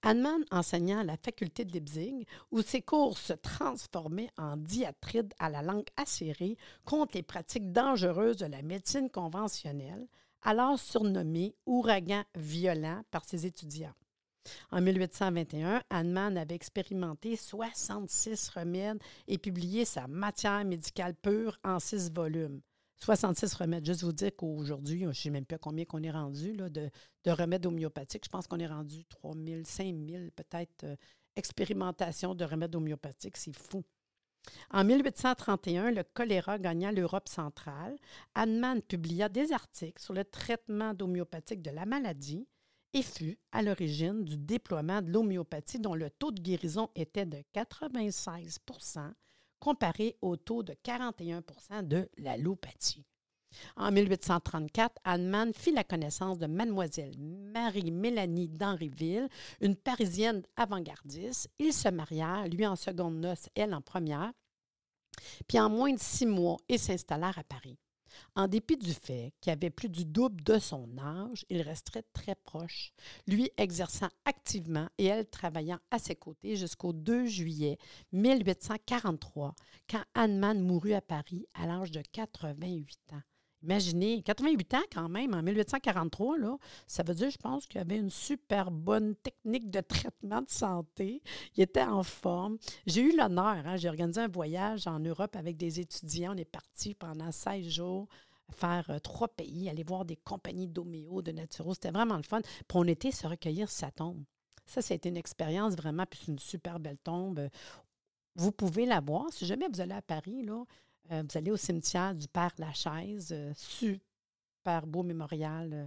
Hahnemann 0.02 0.44
enseigna 0.50 1.00
à 1.00 1.04
la 1.04 1.16
faculté 1.16 1.64
de 1.64 1.72
Leipzig, 1.72 2.26
où 2.50 2.62
ses 2.62 2.82
cours 2.82 3.18
se 3.18 3.32
transformaient 3.32 4.30
en 4.36 4.56
diatribes 4.56 5.32
à 5.38 5.50
la 5.50 5.62
langue 5.62 5.88
acérée 5.96 6.56
contre 6.84 7.16
les 7.16 7.22
pratiques 7.22 7.72
dangereuses 7.72 8.38
de 8.38 8.46
la 8.46 8.62
médecine 8.62 9.10
conventionnelle, 9.10 10.06
alors 10.42 10.78
surnommé 10.78 11.54
ouragan 11.66 12.24
violent 12.34 13.02
par 13.10 13.24
ses 13.24 13.46
étudiants. 13.46 13.94
En 14.70 14.80
1821, 14.80 15.82
Hahnemann 15.90 16.38
avait 16.38 16.54
expérimenté 16.54 17.36
66 17.36 18.48
remèdes 18.50 19.02
et 19.26 19.36
publié 19.36 19.84
sa 19.84 20.06
matière 20.06 20.64
médicale 20.64 21.14
pure 21.14 21.58
en 21.64 21.78
six 21.78 22.10
volumes. 22.10 22.60
66 23.00 23.54
remèdes. 23.54 23.86
Juste 23.86 24.02
vous 24.02 24.12
dire 24.12 24.30
qu'aujourd'hui, 24.36 25.00
je 25.00 25.06
ne 25.06 25.12
sais 25.12 25.30
même 25.30 25.46
pas 25.46 25.58
combien 25.58 25.84
qu'on 25.84 26.02
est 26.02 26.10
rendu 26.10 26.56
de, 26.56 26.90
remèdes 27.26 27.66
homéopathiques. 27.66 28.24
Je 28.24 28.30
pense 28.30 28.46
qu'on 28.46 28.58
est 28.58 28.66
rendu 28.66 29.04
3 29.06 29.34
000, 29.34 29.62
5 29.64 29.94
000 30.08 30.24
peut-être 30.34 30.84
euh, 30.84 30.96
expérimentations 31.36 32.34
de 32.34 32.44
remèdes 32.44 32.74
homéopathiques. 32.74 33.36
C'est 33.36 33.56
fou. 33.56 33.84
En 34.70 34.84
1831, 34.84 35.90
le 35.90 36.02
choléra 36.02 36.58
gagna 36.58 36.92
l'Europe 36.92 37.28
centrale. 37.28 37.96
Hahnemann 38.34 38.82
publia 38.82 39.28
des 39.28 39.52
articles 39.52 40.02
sur 40.02 40.14
le 40.14 40.24
traitement 40.24 40.94
d'homéopathique 40.94 41.62
de 41.62 41.70
la 41.70 41.86
maladie 41.86 42.46
et 42.94 43.02
fut 43.02 43.38
à 43.52 43.62
l'origine 43.62 44.24
du 44.24 44.38
déploiement 44.38 45.02
de 45.02 45.10
l'homéopathie 45.10 45.78
dont 45.78 45.94
le 45.94 46.10
taux 46.10 46.30
de 46.30 46.40
guérison 46.40 46.88
était 46.94 47.26
de 47.26 47.42
96 47.52 48.58
comparé 49.60 50.16
au 50.22 50.36
taux 50.36 50.62
de 50.62 50.74
41 50.82 51.42
de 51.82 52.08
l'allopathie. 52.18 53.04
En 53.76 53.90
1834, 53.90 55.00
Hahnemann 55.04 55.52
fit 55.54 55.72
la 55.72 55.84
connaissance 55.84 56.38
de 56.38 56.46
mademoiselle 56.46 57.18
Marie-Mélanie 57.18 58.48
d'Henryville, 58.48 59.28
une 59.60 59.76
Parisienne 59.76 60.42
avant-gardiste. 60.56 61.50
Ils 61.58 61.72
se 61.72 61.88
marièrent, 61.88 62.48
lui 62.48 62.66
en 62.66 62.76
seconde 62.76 63.18
noce, 63.18 63.48
elle 63.54 63.74
en 63.74 63.80
première. 63.80 64.32
Puis 65.46 65.58
en 65.58 65.70
moins 65.70 65.92
de 65.92 65.98
six 65.98 66.26
mois, 66.26 66.58
ils 66.68 66.78
s'installèrent 66.78 67.38
à 67.38 67.44
Paris. 67.44 67.78
En 68.34 68.48
dépit 68.48 68.76
du 68.76 68.92
fait 68.92 69.32
qu'il 69.40 69.52
avait 69.52 69.70
plus 69.70 69.88
du 69.88 70.04
double 70.04 70.42
de 70.42 70.58
son 70.58 70.88
âge, 70.98 71.44
il 71.50 71.62
resterait 71.62 72.04
très 72.12 72.34
proche, 72.34 72.92
lui 73.26 73.50
exerçant 73.56 74.08
activement 74.24 74.88
et 74.98 75.06
elle 75.06 75.26
travaillant 75.26 75.78
à 75.90 75.98
ses 75.98 76.16
côtés 76.16 76.56
jusqu'au 76.56 76.92
2 76.92 77.26
juillet 77.26 77.78
1843, 78.12 79.54
quand 79.90 80.02
Hahnemann 80.14 80.60
mourut 80.60 80.94
à 80.94 81.00
Paris 81.00 81.46
à 81.54 81.66
l'âge 81.66 81.90
de 81.90 82.02
88 82.12 82.98
ans. 83.12 83.22
Imaginez, 83.68 84.22
88 84.22 84.74
ans 84.74 84.82
quand 84.90 85.10
même, 85.10 85.34
en 85.34 85.42
1843, 85.42 86.38
là, 86.38 86.56
ça 86.86 87.02
veut 87.02 87.12
dire, 87.12 87.28
je 87.28 87.36
pense, 87.36 87.66
qu'il 87.66 87.78
avait 87.78 87.98
une 87.98 88.08
super 88.08 88.70
bonne 88.70 89.14
technique 89.16 89.70
de 89.70 89.82
traitement 89.82 90.40
de 90.40 90.48
santé. 90.48 91.22
Il 91.54 91.62
était 91.62 91.82
en 91.82 92.02
forme. 92.02 92.56
J'ai 92.86 93.02
eu 93.02 93.14
l'honneur, 93.14 93.66
hein, 93.66 93.76
j'ai 93.76 93.90
organisé 93.90 94.22
un 94.22 94.28
voyage 94.28 94.86
en 94.86 94.98
Europe 95.00 95.36
avec 95.36 95.58
des 95.58 95.80
étudiants. 95.80 96.32
On 96.34 96.38
est 96.38 96.46
parti 96.46 96.94
pendant 96.94 97.30
16 97.30 97.68
jours 97.68 98.08
faire 98.52 98.88
euh, 98.88 98.98
trois 99.00 99.28
pays, 99.28 99.68
aller 99.68 99.84
voir 99.84 100.06
des 100.06 100.16
compagnies 100.16 100.66
d'homéo, 100.66 101.20
de 101.20 101.32
naturo. 101.32 101.74
C'était 101.74 101.90
vraiment 101.90 102.16
le 102.16 102.22
fun. 102.22 102.40
Puis 102.40 102.64
on 102.72 102.84
était 102.84 103.10
se 103.10 103.26
recueillir 103.26 103.68
sa 103.68 103.90
tombe. 103.90 104.24
Ça, 104.64 104.80
ça 104.80 104.94
été 104.94 105.10
une 105.10 105.18
expérience 105.18 105.74
vraiment, 105.74 106.06
puis 106.08 106.20
c'est 106.24 106.32
une 106.32 106.38
super 106.38 106.80
belle 106.80 106.96
tombe. 106.96 107.50
Vous 108.34 108.50
pouvez 108.50 108.86
la 108.86 109.00
voir. 109.00 109.26
Si 109.30 109.44
jamais 109.44 109.68
vous 109.70 109.82
allez 109.82 109.92
à 109.92 110.00
Paris, 110.00 110.42
là, 110.42 110.64
euh, 111.10 111.22
vous 111.28 111.38
allez 111.38 111.50
au 111.50 111.56
cimetière 111.56 112.14
du 112.14 112.28
Père 112.28 112.52
Lachaise, 112.58 113.30
euh, 113.32 113.52
super 113.56 114.86
beau 114.86 115.02
mémorial 115.02 115.70
euh, 115.72 115.86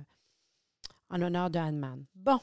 en 1.09 1.21
honneur 1.21 1.49
de 1.49 1.59
Hahnemann. 1.59 2.05
Bon. 2.15 2.39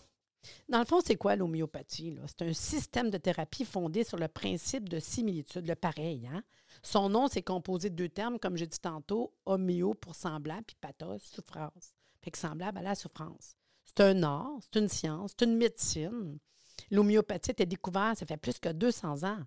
Dans 0.69 0.79
le 0.79 0.85
fond, 0.85 1.01
c'est 1.05 1.17
quoi 1.17 1.35
l'homéopathie? 1.35 2.17
C'est 2.27 2.43
un 2.43 2.53
système 2.53 3.11
de 3.11 3.19
thérapie 3.19 3.65
fondé 3.65 4.05
sur 4.05 4.17
le 4.17 4.29
principe 4.29 4.89
de 4.89 5.01
similitude, 5.01 5.67
le 5.67 5.75
pareil. 5.75 6.29
Hein? 6.33 6.45
Son 6.83 7.09
nom, 7.09 7.27
c'est 7.27 7.43
composé 7.43 7.91
de 7.91 7.97
deux 7.97 8.09
termes, 8.09 8.39
comme 8.39 8.57
j'ai 8.57 8.67
dit 8.67 8.79
tantôt, 8.79 9.35
homéo 9.47 9.95
pour 9.95 10.15
semblable, 10.15 10.63
puis 10.65 10.77
pathos, 10.81 11.23
souffrance. 11.23 11.95
Fait 12.23 12.31
que 12.31 12.39
semblable 12.39 12.79
à 12.79 12.83
la 12.83 12.95
souffrance. 12.95 13.57
C'est 13.85 14.01
un 14.01 14.23
art, 14.23 14.59
c'est 14.61 14.79
une 14.79 14.89
science, 14.89 15.33
c'est 15.37 15.45
une 15.45 15.57
médecine. 15.57 16.39
L'homéopathie 16.91 17.51
été 17.51 17.67
découverte, 17.67 18.19
ça 18.19 18.27
fait 18.27 18.37
plus 18.37 18.59
que 18.61 18.69
200 18.69 19.25
ans. 19.25 19.43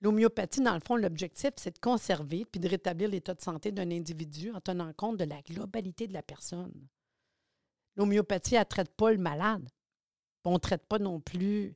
L'homéopathie, 0.00 0.60
dans 0.60 0.74
le 0.74 0.80
fond, 0.80 0.96
l'objectif, 0.96 1.50
c'est 1.56 1.74
de 1.74 1.80
conserver 1.80 2.44
puis 2.44 2.60
de 2.60 2.68
rétablir 2.68 3.08
l'état 3.08 3.34
de 3.34 3.40
santé 3.40 3.72
d'un 3.72 3.90
individu 3.90 4.52
en 4.52 4.60
tenant 4.60 4.92
compte 4.92 5.16
de 5.16 5.24
la 5.24 5.42
globalité 5.42 6.06
de 6.06 6.12
la 6.12 6.22
personne. 6.22 6.72
L'homéopathie, 7.96 8.54
elle 8.54 8.60
ne 8.60 8.64
traite 8.64 8.94
pas 8.94 9.10
le 9.10 9.18
malade. 9.18 9.68
On 10.44 10.52
ne 10.52 10.58
traite 10.58 10.86
pas 10.86 10.98
non 10.98 11.20
plus 11.20 11.74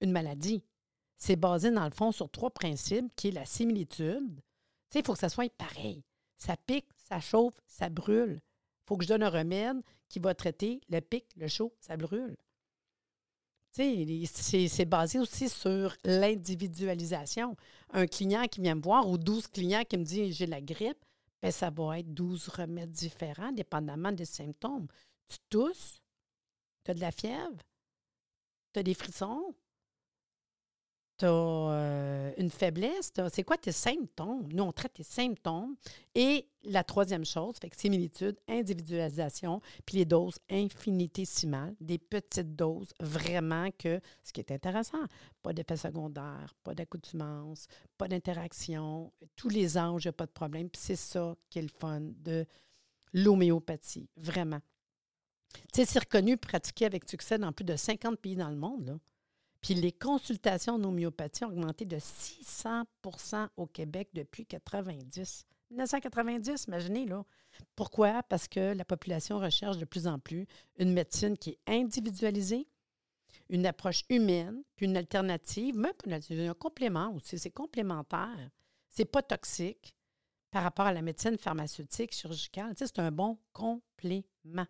une 0.00 0.10
maladie. 0.10 0.64
C'est 1.16 1.36
basé, 1.36 1.70
dans 1.70 1.84
le 1.84 1.90
fond, 1.90 2.12
sur 2.12 2.30
trois 2.30 2.50
principes, 2.50 3.14
qui 3.14 3.28
est 3.28 3.32
la 3.32 3.44
similitude. 3.44 4.40
Il 4.94 5.04
faut 5.04 5.12
que 5.12 5.18
ça 5.18 5.28
soit 5.28 5.52
pareil. 5.56 6.02
Ça 6.38 6.56
pique, 6.56 6.88
ça 6.96 7.20
chauffe, 7.20 7.60
ça 7.66 7.90
brûle. 7.90 8.40
Il 8.40 8.82
faut 8.86 8.96
que 8.96 9.04
je 9.04 9.10
donne 9.10 9.22
un 9.22 9.28
remède 9.28 9.82
qui 10.08 10.18
va 10.18 10.34
traiter 10.34 10.80
le 10.88 11.00
pic, 11.00 11.26
le 11.36 11.46
chaud, 11.46 11.74
ça 11.78 11.98
brûle. 11.98 12.36
C'est 13.72 14.84
basé 14.84 15.18
aussi 15.20 15.48
sur 15.48 15.94
l'individualisation. 16.04 17.56
Un 17.92 18.06
client 18.06 18.46
qui 18.46 18.60
vient 18.60 18.74
me 18.74 18.82
voir 18.82 19.08
ou 19.08 19.16
12 19.16 19.46
clients 19.48 19.84
qui 19.84 19.96
me 19.96 20.04
disent 20.04 20.36
j'ai 20.36 20.46
la 20.46 20.60
grippe, 20.60 21.04
ben, 21.40 21.50
ça 21.50 21.70
va 21.70 22.00
être 22.00 22.12
12 22.12 22.48
remèdes 22.48 22.90
différents 22.90 23.52
dépendamment 23.52 24.12
des 24.12 24.24
symptômes. 24.24 24.88
Tu 25.28 25.38
tousses, 25.48 26.02
tu 26.84 26.90
as 26.90 26.94
de 26.94 27.00
la 27.00 27.12
fièvre, 27.12 27.56
tu 28.72 28.80
as 28.80 28.82
des 28.82 28.94
frissons, 28.94 29.54
tu 31.20 31.26
as 31.26 31.28
euh, 31.28 32.32
une 32.38 32.48
faiblesse, 32.50 33.12
c'est 33.30 33.42
quoi 33.42 33.58
tes 33.58 33.72
symptômes? 33.72 34.48
Nous, 34.52 34.62
on 34.62 34.72
traite 34.72 34.94
tes 34.94 35.02
symptômes. 35.02 35.76
Et 36.14 36.48
la 36.64 36.82
troisième 36.82 37.26
chose, 37.26 37.56
fait 37.60 37.68
que 37.68 37.76
similitude, 37.76 38.38
individualisation, 38.48 39.60
puis 39.84 39.98
les 39.98 40.06
doses 40.06 40.38
infinitésimales, 40.50 41.74
des 41.78 41.98
petites 41.98 42.56
doses, 42.56 42.94
vraiment 43.00 43.68
que, 43.78 44.00
ce 44.24 44.32
qui 44.32 44.40
est 44.40 44.50
intéressant, 44.50 45.04
pas 45.42 45.52
d'effet 45.52 45.76
secondaire, 45.76 46.54
pas 46.64 46.74
d'accoutumance, 46.74 47.66
pas 47.98 48.08
d'interaction, 48.08 49.12
tous 49.36 49.50
les 49.50 49.76
âges, 49.76 50.10
pas 50.12 50.26
de 50.26 50.32
problème. 50.32 50.70
Puis 50.70 50.80
c'est 50.82 50.96
ça 50.96 51.36
qui 51.50 51.58
est 51.58 51.62
le 51.62 51.68
fun 51.68 52.00
de 52.00 52.46
l'homéopathie, 53.12 54.08
vraiment. 54.16 54.60
Tu 55.52 55.80
sais, 55.80 55.84
c'est 55.84 55.98
reconnu, 55.98 56.38
pratiqué 56.38 56.86
avec 56.86 57.06
succès 57.08 57.36
dans 57.36 57.52
plus 57.52 57.64
de 57.64 57.76
50 57.76 58.18
pays 58.18 58.36
dans 58.36 58.48
le 58.48 58.56
monde, 58.56 58.86
là. 58.86 58.94
Puis 59.60 59.74
les 59.74 59.92
consultations 59.92 60.74
en 60.74 60.84
homéopathie 60.84 61.44
ont 61.44 61.48
augmenté 61.48 61.84
de 61.84 61.98
600% 61.98 63.48
au 63.56 63.66
Québec 63.66 64.08
depuis 64.14 64.46
90. 64.46 65.46
1990, 65.70 66.64
imaginez, 66.66 67.06
là. 67.06 67.24
Pourquoi? 67.76 68.22
Parce 68.24 68.48
que 68.48 68.72
la 68.74 68.84
population 68.84 69.38
recherche 69.38 69.76
de 69.76 69.84
plus 69.84 70.06
en 70.06 70.18
plus 70.18 70.46
une 70.78 70.92
médecine 70.92 71.36
qui 71.36 71.50
est 71.50 71.60
individualisée, 71.66 72.66
une 73.48 73.66
approche 73.66 74.02
humaine, 74.08 74.62
puis 74.76 74.86
une 74.86 74.96
alternative, 74.96 75.76
même 75.76 75.92
un 76.06 76.54
complément 76.54 77.12
aussi, 77.14 77.38
c'est 77.38 77.50
complémentaire. 77.50 78.50
C'est 78.88 79.04
pas 79.04 79.22
toxique 79.22 79.94
par 80.50 80.62
rapport 80.62 80.86
à 80.86 80.92
la 80.92 81.02
médecine 81.02 81.38
pharmaceutique, 81.38 82.12
chirurgicale. 82.12 82.72
C'est 82.76 82.98
un 82.98 83.12
bon 83.12 83.38
complément. 83.52 84.66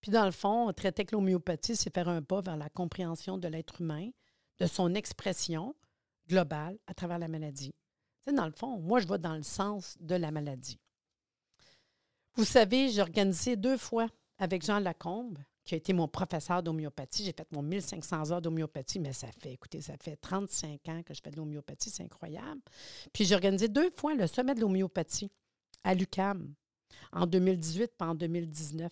Puis 0.00 0.10
dans 0.10 0.24
le 0.24 0.30
fond, 0.30 0.72
traiter 0.72 1.00
avec 1.00 1.12
l'homéopathie, 1.12 1.76
c'est 1.76 1.92
faire 1.92 2.08
un 2.08 2.22
pas 2.22 2.40
vers 2.40 2.56
la 2.56 2.70
compréhension 2.70 3.38
de 3.38 3.48
l'être 3.48 3.80
humain, 3.80 4.10
de 4.58 4.66
son 4.66 4.94
expression 4.94 5.74
globale 6.28 6.78
à 6.86 6.94
travers 6.94 7.18
la 7.18 7.28
maladie. 7.28 7.74
Tu 8.26 8.34
dans 8.34 8.46
le 8.46 8.52
fond, 8.52 8.78
moi, 8.78 9.00
je 9.00 9.08
vais 9.08 9.18
dans 9.18 9.36
le 9.36 9.42
sens 9.42 9.96
de 10.00 10.14
la 10.14 10.30
maladie. 10.30 10.78
Vous 12.34 12.44
savez, 12.44 12.90
j'ai 12.90 13.02
organisé 13.02 13.56
deux 13.56 13.76
fois 13.76 14.08
avec 14.38 14.64
Jean 14.64 14.78
Lacombe, 14.78 15.38
qui 15.64 15.74
a 15.74 15.76
été 15.76 15.92
mon 15.92 16.08
professeur 16.08 16.62
d'homéopathie. 16.62 17.24
J'ai 17.24 17.32
fait 17.32 17.50
mon 17.52 17.62
1500 17.62 18.30
heures 18.30 18.40
d'homéopathie, 18.40 19.00
mais 19.00 19.12
ça 19.12 19.28
fait, 19.40 19.52
écoutez, 19.52 19.80
ça 19.80 19.94
fait 19.98 20.16
35 20.16 20.88
ans 20.88 21.02
que 21.02 21.12
je 21.12 21.20
fais 21.22 21.30
de 21.30 21.36
l'homéopathie, 21.36 21.90
c'est 21.90 22.02
incroyable. 22.02 22.60
Puis 23.12 23.24
j'ai 23.24 23.34
organisé 23.34 23.68
deux 23.68 23.90
fois 23.96 24.14
le 24.14 24.26
sommet 24.26 24.54
de 24.54 24.60
l'homéopathie 24.60 25.30
à 25.84 25.94
l'UCAM, 25.94 26.54
en 27.12 27.26
2018 27.26 27.92
et 28.00 28.04
en 28.04 28.14
2019 28.14 28.90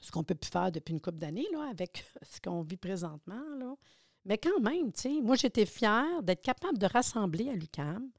ce 0.00 0.10
qu'on 0.10 0.24
peut 0.24 0.34
plus 0.34 0.50
faire 0.50 0.72
depuis 0.72 0.92
une 0.92 1.00
couple 1.00 1.18
d'années 1.18 1.46
avec 1.70 2.04
ce 2.22 2.40
qu'on 2.40 2.62
vit 2.62 2.76
présentement. 2.76 3.76
Mais 4.24 4.38
quand 4.38 4.60
même, 4.60 4.92
tu 4.92 5.22
moi, 5.22 5.36
j'étais 5.36 5.66
fière 5.66 6.22
d'être 6.22 6.42
capable 6.42 6.78
de 6.78 6.86
rassembler 6.86 7.48
à 7.48 7.54
l'UCAM 7.54 8.10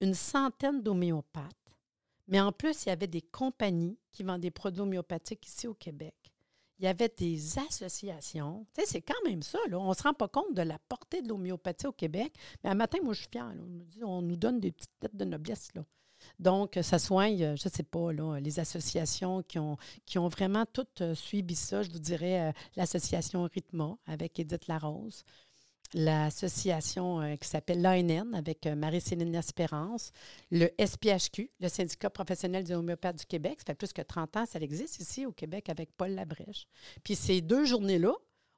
une 0.00 0.14
centaine 0.14 0.82
d'homéopathes. 0.82 1.52
Mais 2.28 2.40
en 2.40 2.52
plus, 2.52 2.84
il 2.84 2.88
y 2.88 2.92
avait 2.92 3.06
des 3.06 3.22
compagnies 3.22 3.98
qui 4.10 4.22
vendent 4.22 4.40
des 4.40 4.50
produits 4.50 4.82
homéopathiques 4.82 5.46
ici 5.46 5.66
au 5.66 5.74
Québec. 5.74 6.14
Il 6.78 6.84
y 6.84 6.88
avait 6.88 7.08
des 7.16 7.58
associations. 7.58 8.66
Tu 8.74 8.82
c'est 8.84 9.00
quand 9.00 9.22
même 9.24 9.42
ça. 9.42 9.58
On 9.72 9.88
ne 9.88 9.94
se 9.94 10.02
rend 10.02 10.12
pas 10.12 10.28
compte 10.28 10.52
de 10.54 10.62
la 10.62 10.78
portée 10.78 11.22
de 11.22 11.28
l'homéopathie 11.28 11.86
au 11.86 11.92
Québec. 11.92 12.34
Mais 12.62 12.70
un 12.70 12.74
matin, 12.74 12.98
moi, 13.02 13.14
je 13.14 13.20
suis 13.20 13.28
fière. 13.30 13.50
On, 14.02 14.20
nous 14.20 14.36
donne 14.36 14.60
des 14.60 14.72
petites 14.72 14.98
têtes 15.00 15.16
de 15.16 15.24
noblesse. 15.24 15.70
Donc, 16.38 16.78
ça 16.82 16.98
soigne, 16.98 17.42
euh, 17.42 17.56
je 17.56 17.68
ne 17.68 17.72
sais 17.72 17.82
pas, 17.82 18.10
les 18.40 18.60
associations 18.60 19.42
qui 19.42 19.58
ont, 19.58 20.28
vraiment 20.28 20.64
toutes 20.66 21.00
euh, 21.00 21.14
suivi 21.14 21.54
ça. 21.54 21.82
Je 21.82 21.90
vous 21.90 21.98
dirais 21.98 22.48
euh, 22.48 22.52
l'association 22.76 23.44
Rhythma 23.44 23.96
avec 24.06 24.38
Edith 24.38 24.66
Larose, 24.66 25.24
l'association 25.94 27.36
qui 27.40 27.48
s'appelle 27.48 27.80
l'ANN 27.80 28.34
avec 28.34 28.66
Marie-Céline 28.66 29.34
Espérance, 29.34 30.10
le 30.50 30.68
SPHQ, 30.84 31.50
le 31.60 31.68
syndicat 31.68 32.10
professionnel 32.10 32.64
des 32.64 32.74
homéopathes 32.74 33.20
du 33.20 33.26
Québec. 33.26 33.60
Ça 33.60 33.66
fait 33.66 33.74
plus 33.74 33.92
que 33.92 34.02
30 34.02 34.36
ans, 34.36 34.46
ça 34.46 34.58
existe 34.58 34.98
ici 34.98 35.26
au 35.26 35.32
Québec 35.32 35.68
avec 35.68 35.90
Paul 35.96 36.10
Labrèche. 36.10 36.66
Puis 37.04 37.14
ces 37.14 37.40
deux 37.40 37.64
journées-là, 37.64 38.14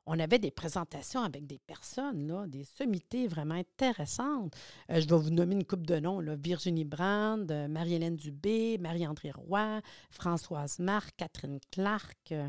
on 0.08 0.18
avait 0.18 0.38
des 0.38 0.50
présentations 0.50 1.22
avec 1.22 1.46
des 1.46 1.58
personnes, 1.58 2.26
là, 2.26 2.46
des 2.46 2.64
sommités 2.64 3.28
vraiment 3.28 3.54
intéressantes. 3.54 4.54
Euh, 4.90 5.00
je 5.00 5.06
vais 5.06 5.18
vous 5.18 5.30
nommer 5.30 5.54
une 5.54 5.64
coupe 5.64 5.86
de 5.86 6.00
noms. 6.00 6.20
Virginie 6.42 6.84
Brand, 6.84 7.48
euh, 7.50 7.68
Marie-Hélène 7.68 8.16
Dubé, 8.16 8.78
Marie-André 8.78 9.30
Roy, 9.32 9.80
Françoise 10.10 10.78
Marc, 10.78 11.14
Catherine 11.16 11.60
Clark, 11.70 12.16
euh, 12.32 12.48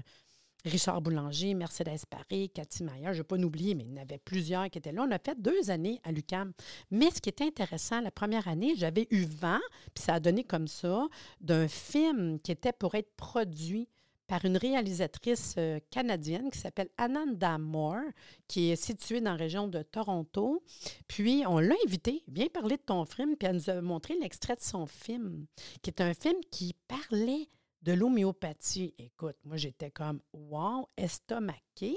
Richard 0.66 1.01
Boulanger, 1.01 1.54
Mercedes 1.54 2.06
Paris, 2.10 2.50
Cathy 2.50 2.84
Maillard. 2.84 3.13
Je 3.13 3.20
ne 3.20 3.24
vais 3.24 3.28
pas 3.28 3.38
oublier, 3.38 3.75
mais 3.75 3.84
il 3.84 3.92
y 3.92 4.00
en 4.00 4.01
avait 4.01 4.20
plusieurs 4.20 4.70
qui 4.70 4.78
étaient 4.78 4.92
là. 4.94 5.06
On 5.08 5.12
a 5.12 5.20
fait 5.20 5.39
deux 5.42 5.70
années 5.70 6.00
à 6.04 6.13
l'UCAM. 6.13 6.54
Mais 6.92 7.12
ce 7.12 7.20
qui 7.20 7.30
était 7.30 7.46
intéressant, 7.46 8.00
la 8.00 8.12
première 8.12 8.48
année, 8.48 8.74
j'avais 8.78 9.08
eu 9.12 9.25
vent, 9.25 9.60
puis 9.94 10.04
ça 10.04 10.16
a 10.16 10.20
donné 10.22 10.46
comme 10.46 10.68
ça, 10.68 11.08
d'un 11.42 11.68
film 11.68 12.39
qui 12.39 12.51
était 12.51 12.74
pour 12.74 12.96
être 12.96 13.16
produit 13.18 13.89
par 14.29 14.45
une 14.45 14.57
réalisatrice 14.57 15.55
euh, 15.57 15.79
canadienne 15.89 16.51
qui 16.51 16.59
s'appelle 16.59 16.89
Ananda 16.98 17.57
Moore, 17.57 18.03
qui 18.48 18.69
est 18.69 18.75
située 18.75 19.21
dans 19.21 19.31
la 19.31 19.38
région 19.38 19.67
de 19.67 19.81
Toronto. 19.81 20.63
Puis, 21.07 21.43
on 21.48 21.57
l'a 21.57 21.74
invitée, 21.86 22.24
viens 22.27 22.48
parler 22.48 22.77
de 22.77 22.83
ton 22.83 23.05
film, 23.05 23.36
puis 23.36 23.50
elle 23.50 23.55
nous 23.55 23.69
a 23.71 23.81
montré 23.81 24.15
l'extrait 24.21 24.55
de 24.55 24.62
son 24.62 24.86
film, 24.86 25.48
qui 25.81 25.89
est 25.89 26.00
un 26.00 26.13
film 26.13 26.38
qui 26.51 26.75
parlait 26.88 27.50
de 27.81 27.93
l'homéopathie. 27.93 28.93
Écoute, 29.00 29.38
moi, 29.45 29.57
j'étais 29.57 29.89
comme, 29.89 30.19
wow, 30.31 30.88
estomaqué. 30.95 31.95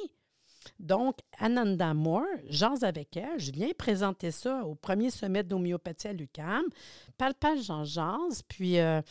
Donc, 0.78 1.18
Ananda 1.38 1.92
Moore, 1.92 2.24
j'en 2.48 2.76
avec 2.82 3.16
elle, 3.16 3.38
je 3.38 3.50
viens 3.50 3.70
présenter 3.76 4.30
ça 4.30 4.64
au 4.64 4.74
premier 4.74 5.10
sommet 5.10 5.42
d'homéopathie 5.42 6.08
à 6.08 6.12
l'UQAM. 6.12 6.64
Palpage, 7.18 7.64
j'en 7.64 7.84
jase, 7.84 8.42
puis 8.48 8.78
euh, 8.78 9.02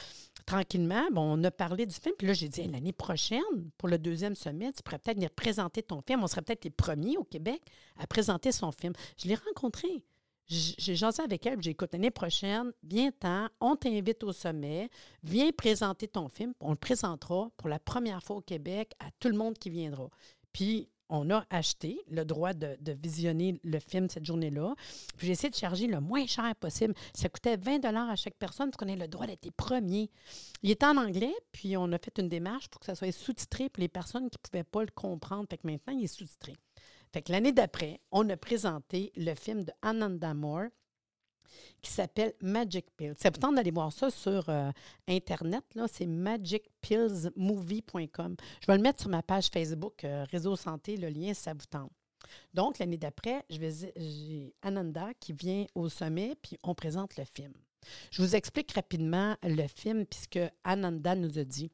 tranquillement, 0.52 1.08
on 1.16 1.42
a 1.46 1.52
parlé 1.52 1.86
du 1.86 1.96
film. 1.96 2.14
Puis 2.18 2.28
là, 2.28 2.34
j'ai 2.34 2.50
dit, 2.50 2.68
l'année 2.68 2.92
prochaine, 2.92 3.72
pour 3.78 3.88
le 3.88 3.98
deuxième 3.98 4.36
sommet, 4.36 4.74
tu 4.74 4.84
pourrais 4.84 5.00
peut-être 5.00 5.16
venir 5.16 5.32
présenter 5.32 5.82
ton 5.82 6.02
film. 6.06 6.22
On 6.24 6.28
serait 6.28 6.42
peut-être 6.42 6.66
les 6.66 6.72
premiers 6.72 7.18
au 7.18 7.24
Québec 7.24 7.62
à 7.98 8.06
présenter 8.06 8.52
son 8.52 8.72
film. 8.74 8.92
Je 9.18 9.30
l'ai 9.30 9.36
rencontré. 9.36 10.04
J'ai 10.48 10.96
jasé 10.96 11.24
avec 11.24 11.46
elle, 11.46 11.62
j'ai 11.62 11.72
écouté 11.72 11.96
l'année 11.96 12.12
prochaine, 12.12 12.74
viens-t'en, 12.84 13.48
on 13.62 13.78
t'invite 13.78 14.22
au 14.26 14.34
sommet, 14.34 14.90
viens 15.24 15.50
présenter 15.54 16.10
ton 16.10 16.28
film, 16.28 16.54
on 16.60 16.72
le 16.72 16.76
présentera 16.76 17.50
pour 17.56 17.70
la 17.70 17.80
première 17.80 18.22
fois 18.22 18.36
au 18.36 18.42
Québec 18.42 18.94
à 19.00 19.06
tout 19.18 19.30
le 19.30 19.38
monde 19.38 19.58
qui 19.58 19.70
viendra. 19.70 20.10
Puis, 20.52 20.90
on 21.12 21.30
a 21.30 21.46
acheté 21.50 22.02
le 22.10 22.24
droit 22.26 22.54
de, 22.54 22.78
visionner 23.04 23.60
le 23.64 23.80
film 23.80 24.10
cette 24.10 24.26
journée-là. 24.26 24.74
Puis 25.18 25.28
j'ai 25.28 25.34
essayé 25.34 25.50
de 25.50 25.56
charger 25.56 25.88
le 25.88 26.00
moins 26.00 26.26
cher 26.26 26.56
possible. 26.56 26.96
Ça 27.14 27.30
coûtait 27.30 27.58
20 27.58 27.84
à 27.86 28.16
chaque 28.16 28.36
personne 28.36 28.72
pour 28.72 28.80
qu'on 28.80 28.88
ait 28.88 28.96
le 28.96 29.08
droit 29.08 29.28
d'être 29.28 29.46
les 29.46 29.52
premiers. 29.52 30.10
Il 30.64 30.72
était 30.72 30.86
en 30.86 30.98
anglais, 30.98 31.34
puis 31.52 31.78
on 31.78 31.92
a 31.92 32.00
fait 32.00 32.18
une 32.18 32.30
démarche 32.30 32.70
pour 32.70 32.80
que 32.80 32.86
ça 32.86 32.96
soit 32.96 33.12
sous-titré 33.12 33.70
pour 33.70 33.82
les 33.82 33.90
personnes 33.90 34.30
qui 34.30 34.38
ne 34.38 34.50
pouvaient 34.50 34.64
pas 34.64 34.82
le 34.82 34.92
comprendre. 34.96 35.46
Fait 35.50 35.58
que 35.58 35.68
maintenant, 35.68 35.94
il 35.94 36.06
est 36.06 36.08
sous-titré. 36.08 36.56
Fait 37.14 37.22
que 37.22 37.32
l'année 37.32 37.52
d'après, 37.52 38.00
on 38.12 38.30
a 38.30 38.38
présenté 38.38 39.12
le 39.18 39.36
film 39.36 39.66
de 39.66 39.74
Ananda 39.82 40.34
Moore 40.34 40.70
qui 41.82 41.92
s'appelle 41.92 42.34
Magic 42.42 42.86
Pills. 42.98 43.14
C'est 43.18 43.30
important 43.30 43.52
d'aller 43.52 43.72
voir 43.72 43.92
ça 43.92 44.10
sur 44.10 44.48
euh, 44.50 44.72
Internet. 45.08 45.64
C'est 45.92 46.06
magicpillsmovie.com. 46.06 48.36
Je 48.62 48.68
vais 48.68 48.78
le 48.78 48.84
mettre 48.84 49.02
sur 49.02 49.10
ma 49.10 49.24
page 49.24 49.48
Facebook 49.48 50.04
euh, 50.04 50.26
Réseau 50.32 50.56
Santé, 50.56 50.98
le 50.98 51.10
lien 51.10 51.34
ça 51.34 51.54
vous 51.54 51.66
tente. 51.70 51.92
Donc, 52.54 52.80
l'année 52.80 52.98
d'après, 52.98 53.44
j'ai 53.50 54.54
Ananda 54.62 55.10
qui 55.20 55.34
vient 55.34 55.66
au 55.76 55.90
sommet, 55.90 56.36
puis 56.42 56.58
on 56.64 56.74
présente 56.76 57.18
le 57.18 57.26
film. 57.26 57.52
Je 58.12 58.22
vous 58.22 58.36
explique 58.36 58.72
rapidement 58.74 59.36
le 59.44 59.68
film, 59.68 60.06
puisque 60.06 60.40
Ananda 60.64 61.16
nous 61.16 61.40
a 61.40 61.44
dit. 61.44 61.72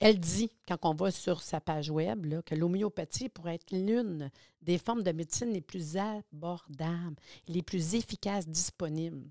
Elle 0.00 0.20
dit, 0.20 0.50
quand 0.68 0.78
on 0.82 0.94
va 0.94 1.10
sur 1.10 1.40
sa 1.42 1.60
page 1.60 1.90
web, 1.90 2.42
que 2.44 2.54
l'homéopathie 2.54 3.28
pourrait 3.28 3.54
être 3.54 3.72
l'une 3.72 4.30
des 4.62 4.78
formes 4.78 5.02
de 5.02 5.12
médecine 5.12 5.52
les 5.52 5.60
plus 5.60 5.96
abordables, 5.96 7.16
les 7.48 7.62
plus 7.62 7.94
efficaces 7.94 8.46
disponibles. 8.46 9.30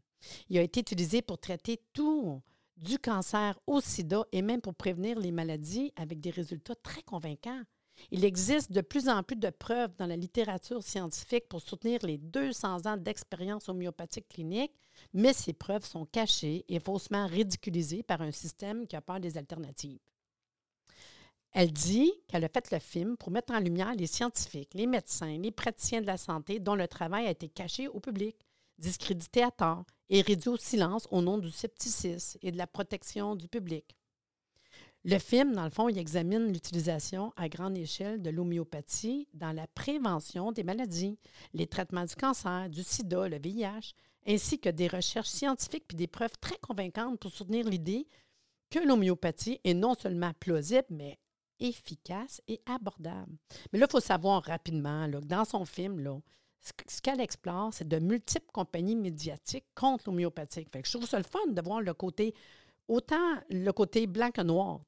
Il 0.50 0.58
a 0.58 0.62
été 0.62 0.80
utilisé 0.80 1.22
pour 1.22 1.38
traiter 1.38 1.80
tout, 1.94 2.42
du 2.78 3.00
cancer 3.00 3.58
au 3.68 3.80
sida 3.80 4.26
et 4.32 4.42
même 4.42 4.62
pour 4.62 4.76
prévenir 4.76 5.20
les 5.20 5.32
maladies 5.32 5.94
avec 5.96 6.20
des 6.20 6.32
résultats 6.32 6.76
très 6.76 7.02
convaincants. 7.04 7.62
Il 8.12 8.26
existe 8.26 8.72
de 8.72 8.82
plus 8.82 9.08
en 9.08 9.24
plus 9.24 9.38
de 9.38 9.50
preuves 9.50 9.96
dans 9.98 10.08
la 10.08 10.18
littérature 10.18 10.84
scientifique 10.84 11.48
pour 11.48 11.62
soutenir 11.62 12.06
les 12.06 12.18
200 12.18 12.86
ans 12.86 12.98
d'expérience 12.98 13.70
homéopathique 13.70 14.28
clinique, 14.28 14.74
mais 15.14 15.32
ces 15.32 15.54
preuves 15.54 15.86
sont 15.86 16.06
cachées 16.06 16.66
et 16.68 16.80
faussement 16.80 17.28
ridiculisées 17.28 18.04
par 18.04 18.22
un 18.22 18.32
système 18.32 18.86
qui 18.88 18.96
a 18.96 19.02
peur 19.02 19.20
des 19.20 19.38
alternatives. 19.38 20.00
Elle 21.58 21.72
dit 21.72 22.12
qu'elle 22.28 22.44
a 22.44 22.50
fait 22.50 22.70
le 22.70 22.80
film 22.80 23.16
pour 23.16 23.32
mettre 23.32 23.54
en 23.54 23.60
lumière 23.60 23.96
les 23.96 24.08
scientifiques, 24.08 24.74
les 24.74 24.88
médecins, 24.88 25.38
les 25.38 25.52
praticiens 25.52 26.02
de 26.02 26.06
la 26.06 26.18
santé 26.18 26.60
dont 26.60 26.76
le 26.76 26.86
travail 26.86 27.28
a 27.28 27.32
été 27.32 27.48
caché 27.48 27.88
au 27.88 28.02
public, 28.02 28.36
discrédité 28.78 29.42
à 29.42 29.52
tort 29.52 29.86
et 30.10 30.20
réduit 30.20 30.50
au 30.50 30.58
silence 30.58 31.08
au 31.12 31.22
nom 31.22 31.38
du 31.38 31.50
scepticisme 31.50 32.38
et 32.42 32.52
de 32.52 32.58
la 32.58 32.68
protection 32.68 33.38
du 33.38 33.48
public. 33.48 33.96
Le 35.06 35.18
film, 35.18 35.54
dans 35.54 35.64
le 35.64 35.70
fond, 35.70 35.88
il 35.88 35.98
examine 35.98 36.52
l'utilisation 36.52 37.32
à 37.38 37.48
grande 37.48 37.78
échelle 37.78 38.22
de 38.22 38.32
l'homéopathie 38.32 39.30
dans 39.34 39.54
la 39.54 39.68
prévention 39.68 40.52
des 40.52 40.66
maladies, 40.66 41.18
les 41.54 41.68
traitements 41.68 42.04
du 42.04 42.16
cancer, 42.16 42.70
du 42.70 42.84
sida, 42.84 43.30
le 43.30 43.40
VIH, 43.40 43.94
ainsi 44.28 44.60
que 44.60 44.68
des 44.68 44.90
recherches 44.90 45.30
scientifiques 45.30 45.88
puis 45.88 45.96
des 45.96 46.08
preuves 46.08 46.38
très 46.42 46.58
convaincantes 46.58 47.18
pour 47.18 47.32
soutenir 47.32 47.66
l'idée 47.66 48.10
que 48.70 48.80
l'homéopathie 48.80 49.62
est 49.64 49.74
non 49.74 49.94
seulement 49.94 50.34
plausible, 50.38 50.88
mais 50.90 51.18
efficace 51.60 52.42
et 52.48 52.62
abordable. 52.66 53.38
Mais 53.72 53.80
là, 53.80 53.86
il 53.90 53.92
faut 53.92 54.00
savoir 54.00 54.44
rapidement 54.44 55.10
que 55.10 55.18
dans 55.26 55.46
son 55.46 55.66
film, 55.66 56.00
là, 56.00 56.20
ce 56.88 57.02
qu'elle 57.02 57.22
explore, 57.22 57.74
c'est 57.74 57.88
de 57.88 58.00
multiples 58.00 58.52
compagnies 58.52 58.96
médiatiques 58.96 59.68
contre 59.76 60.10
l'homéopathie. 60.10 60.68
je 60.74 60.92
trouve 60.92 61.08
ça 61.08 61.18
le 61.18 61.24
fun 61.24 61.48
de 61.48 61.62
voir 61.62 61.82
le 61.82 61.94
côté, 61.94 62.34
autant 62.88 63.36
le 63.50 63.72
côté 63.72 64.08
blanc 64.08 64.32
que 64.32 64.42
noir, 64.42 64.82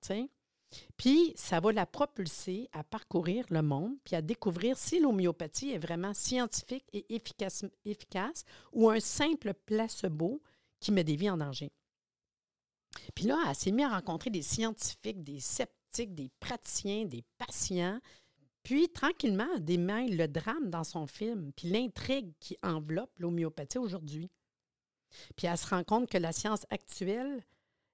Puis, 0.98 1.34
ça 1.36 1.60
va 1.60 1.72
la 1.72 1.86
propulser 1.86 2.68
à 2.74 2.84
parcourir 2.84 3.46
le 3.50 3.62
monde, 3.62 3.94
puis 4.04 4.16
à 4.16 4.22
découvrir 4.22 4.78
si 4.78 5.00
l'homéopathie 5.00 5.72
est 5.72 5.78
vraiment 5.78 6.14
scientifique 6.14 6.86
et 6.94 7.06
efficace, 7.14 7.64
efficace 7.86 8.44
ou 8.74 8.90
un 8.90 9.00
simple 9.00 9.54
placebo 9.54 10.42
qui 10.80 10.92
met 10.92 11.04
des 11.04 11.16
vies 11.16 11.30
en 11.30 11.38
danger. 11.38 11.72
Puis 13.16 13.26
là, 13.26 13.38
elle 13.48 13.56
s'est 13.56 13.72
mise 13.72 13.86
à 13.86 13.90
rencontrer 13.90 14.30
des 14.30 14.42
scientifiques, 14.42 15.24
des 15.24 15.40
sceptiques, 15.40 15.77
des 16.06 16.30
praticiens, 16.40 17.06
des 17.06 17.24
patients, 17.38 18.00
puis, 18.68 18.90
tranquillement, 18.90 19.48
elle 19.56 19.64
démêle 19.64 20.18
le 20.18 20.28
drame 20.28 20.70
dans 20.70 20.84
son 20.84 21.08
film, 21.08 21.54
puis 21.56 21.70
l'intrigue 21.70 22.34
qui 22.38 22.58
enveloppe 22.62 23.18
l'homéopathie 23.18 23.78
aujourd'hui. 23.78 24.30
Puis 25.38 25.48
elle 25.48 25.58
se 25.58 25.68
rend 25.68 25.86
compte 25.86 26.10
que 26.10 26.18
la 26.18 26.34
science 26.34 26.66
actuelle 26.70 27.46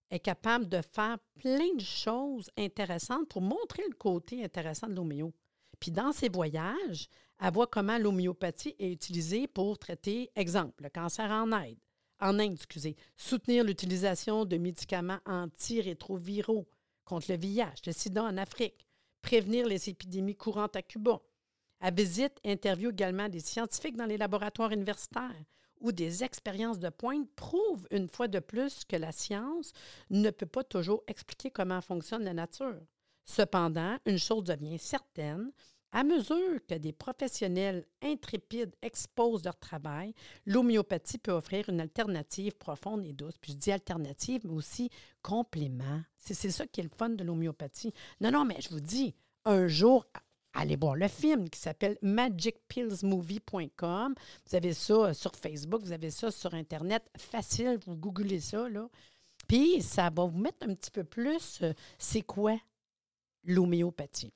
est 0.09 0.19
capable 0.19 0.67
de 0.67 0.81
faire 0.81 1.19
plein 1.35 1.75
de 1.75 1.83
choses 1.83 2.49
intéressantes 2.57 3.29
pour 3.29 3.43
montrer 3.43 3.83
le 3.87 3.95
côté 3.95 4.43
intéressant 4.43 4.87
de 4.87 4.95
l'homéo. 4.95 5.31
Puis 5.79 5.91
dans 5.91 6.11
ses 6.11 6.29
voyages, 6.29 7.07
elle 7.39 7.53
voit 7.53 7.67
comment 7.67 7.99
l'homéopathie 7.99 8.75
est 8.79 8.93
utilisée 8.93 9.45
pour 9.45 9.77
traiter, 9.77 10.31
exemple, 10.35 10.81
le 10.81 10.89
cancer 10.89 11.29
en 11.29 11.51
Inde, 11.51 11.77
en 12.19 12.39
Inde, 12.39 12.57
soutenir 13.15 13.63
l'utilisation 13.63 14.45
de 14.45 14.57
médicaments 14.57 15.19
antirétroviraux 15.27 16.67
contre 17.05 17.31
le 17.31 17.37
VIH, 17.37 17.85
le 17.85 17.91
sida 17.91 18.23
en 18.23 18.37
Afrique, 18.37 18.87
prévenir 19.21 19.67
les 19.67 19.89
épidémies 19.89 20.35
courantes 20.35 20.75
à 20.75 20.81
Cuba. 20.81 21.21
À 21.79 21.91
visite, 21.91 22.39
interview 22.43 22.91
également 22.91 23.29
des 23.29 23.39
scientifiques 23.39 23.97
dans 23.97 24.05
les 24.05 24.17
laboratoires 24.17 24.71
universitaires 24.71 25.43
où 25.83 25.91
des 25.91 26.23
expériences 26.23 26.79
de 26.79 26.89
pointe 26.89 27.29
prouvent 27.35 27.85
une 27.91 28.07
fois 28.07 28.27
de 28.27 28.39
plus 28.39 28.85
que 28.85 28.95
la 28.95 29.11
science 29.11 29.73
ne 30.09 30.29
peut 30.29 30.45
pas 30.45 30.63
toujours 30.63 31.03
expliquer 31.07 31.51
comment 31.51 31.81
fonctionne 31.81 32.23
la 32.23 32.33
nature. 32.33 32.79
Cependant, 33.25 33.97
une 34.05 34.17
chose 34.17 34.45
devient 34.45 34.79
certaine, 34.79 35.51
à 35.93 36.03
mesure 36.03 36.59
que 36.67 36.73
des 36.73 36.91
professionnels 36.91 37.85
intrépides 38.01 38.75
exposent 38.81 39.45
leur 39.45 39.57
travail, 39.59 40.15
l'homéopathie 40.47 41.19
peut 41.19 41.31
offrir 41.31 41.69
une 41.69 41.79
alternative 41.79 42.57
profonde 42.57 43.05
et 43.05 43.13
douce. 43.13 43.37
Puis 43.39 43.51
je 43.53 43.57
dis 43.57 43.71
alternative, 43.71 44.41
mais 44.43 44.53
aussi 44.53 44.89
complément. 45.21 46.01
C'est 46.17 46.49
ça 46.49 46.65
qui 46.65 46.81
est 46.81 46.83
le 46.83 46.89
fun 46.89 47.09
de 47.09 47.23
l'homéopathie. 47.23 47.93
Non, 48.21 48.31
non, 48.31 48.43
mais 48.43 48.59
je 48.59 48.69
vous 48.69 48.79
dis, 48.79 49.13
un 49.45 49.67
jour, 49.67 50.07
allez 50.53 50.77
voir 50.77 50.95
le 50.95 51.07
film 51.07 51.47
qui 51.47 51.59
s'appelle 51.59 51.99
magicpillsmovie.com. 52.01 54.15
Vous 54.47 54.55
avez 54.55 54.73
ça 54.73 54.93
euh, 54.93 55.13
sur 55.13 55.35
Facebook, 55.35 55.83
vous 55.83 55.91
avez 55.91 56.09
ça 56.09 56.31
sur 56.31 56.55
Internet. 56.55 57.07
Facile, 57.17 57.77
vous 57.85 57.95
googlez 57.95 58.39
ça, 58.39 58.67
là. 58.67 58.89
Puis 59.47 59.83
ça 59.83 60.09
va 60.09 60.25
vous 60.25 60.39
mettre 60.39 60.67
un 60.67 60.73
petit 60.73 60.89
peu 60.89 61.03
plus, 61.03 61.61
euh, 61.61 61.73
c'est 61.99 62.23
quoi 62.23 62.57
l'homéopathie? 63.43 64.33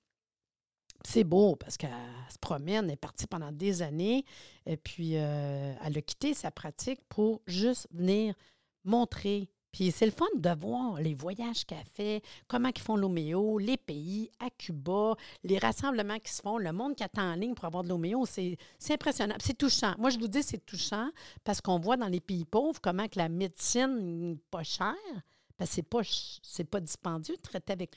C'est 1.06 1.24
beau 1.24 1.56
parce 1.56 1.78
qu'elle 1.78 1.92
se 2.30 2.38
promène, 2.38 2.86
elle 2.86 2.92
est 2.92 2.96
partie 2.96 3.28
pendant 3.28 3.52
des 3.52 3.82
années, 3.82 4.26
et 4.66 4.78
puis 4.78 5.18
euh, 5.18 5.74
elle 5.84 5.98
a 5.98 6.02
quitté 6.02 6.34
sa 6.34 6.52
pratique 6.52 7.00
pour 7.10 7.42
juste 7.48 7.88
venir 7.92 8.36
montrer. 8.84 9.50
Puis 9.72 9.92
c'est 9.92 10.06
le 10.06 10.12
fun 10.12 10.26
de 10.36 10.50
voir 10.60 10.96
les 10.96 11.14
voyages 11.14 11.66
qu'elle 11.66 11.86
fait, 11.94 12.24
comment 12.48 12.70
ils 12.76 12.82
font 12.82 12.96
l'homéo, 12.96 13.60
les 13.60 13.78
pays, 13.78 14.32
à 14.40 14.50
Cuba, 14.50 15.16
les 15.44 15.60
rassemblements 15.60 16.18
qui 16.20 16.34
se 16.34 16.42
font, 16.42 16.58
le 16.58 16.72
monde 16.72 16.96
qui 16.96 17.04
attend 17.04 17.34
en 17.34 17.36
ligne 17.36 17.54
pour 17.54 17.66
avoir 17.66 17.84
de 17.84 17.90
l'homéo. 17.90 18.26
C'est 18.26 18.58
impressionnant. 18.90 19.36
C'est 19.40 19.58
touchant. 19.58 19.94
Moi, 20.00 20.10
je 20.10 20.18
vous 20.18 20.28
dis, 20.28 20.42
c'est 20.42 20.66
touchant 20.66 21.10
parce 21.44 21.62
qu'on 21.62 21.80
voit 21.80 21.98
dans 21.98 22.08
les 22.08 22.22
pays 22.22 22.46
pauvres 22.46 22.80
comment 22.82 23.08
que 23.08 23.20
la 23.20 23.30
médecine 23.30 24.30
n'est 24.30 24.40
pas 24.50 24.64
chère, 24.64 24.96
parce 25.58 25.70
que 25.70 25.76
c'est 25.76 26.64
pas, 26.64 26.70
pas 26.72 26.80
dispendieux 26.80 27.36
de 27.36 27.42
traiter 27.42 27.74
avec 27.74 27.96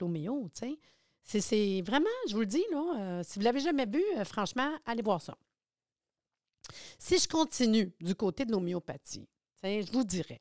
sais. 0.53 0.79
C'est 1.39 1.83
vraiment, 1.83 2.09
je 2.29 2.35
vous 2.35 2.41
le 2.41 2.47
dis, 2.47 2.65
là, 2.73 2.97
euh, 2.99 3.23
si 3.23 3.35
vous 3.35 3.41
ne 3.41 3.45
l'avez 3.45 3.61
jamais 3.61 3.87
vu, 3.87 4.03
euh, 4.17 4.25
franchement, 4.25 4.77
allez 4.85 5.03
voir 5.03 5.23
ça. 5.23 5.37
Si 6.99 7.19
je 7.19 7.29
continue 7.29 7.93
du 8.01 8.17
côté 8.17 8.45
de 8.45 8.51
l'homéopathie, 8.51 9.29
je 9.63 9.93
vous 9.93 10.03
dirais, 10.03 10.41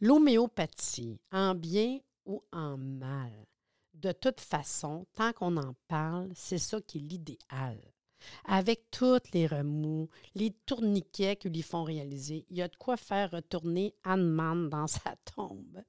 l'homéopathie, 0.00 1.18
en 1.32 1.54
bien 1.54 1.98
ou 2.26 2.44
en 2.52 2.76
mal, 2.76 3.32
de 3.94 4.12
toute 4.12 4.40
façon, 4.40 5.04
tant 5.14 5.32
qu'on 5.32 5.56
en 5.56 5.74
parle, 5.88 6.30
c'est 6.34 6.58
ça 6.58 6.80
qui 6.80 6.98
est 6.98 7.02
l'idéal. 7.02 7.78
Avec 8.44 8.90
tous 8.90 9.20
les 9.32 9.46
remous, 9.46 10.08
les 10.34 10.50
tourniquets 10.66 11.36
qu'ils 11.36 11.52
lui 11.52 11.62
font 11.62 11.84
réaliser, 11.84 12.46
il 12.50 12.58
y 12.58 12.62
a 12.62 12.68
de 12.68 12.76
quoi 12.76 12.96
faire 12.96 13.30
retourner 13.30 13.94
Anne 14.04 14.68
dans 14.68 14.86
sa 14.86 15.16
tombe. 15.34 15.82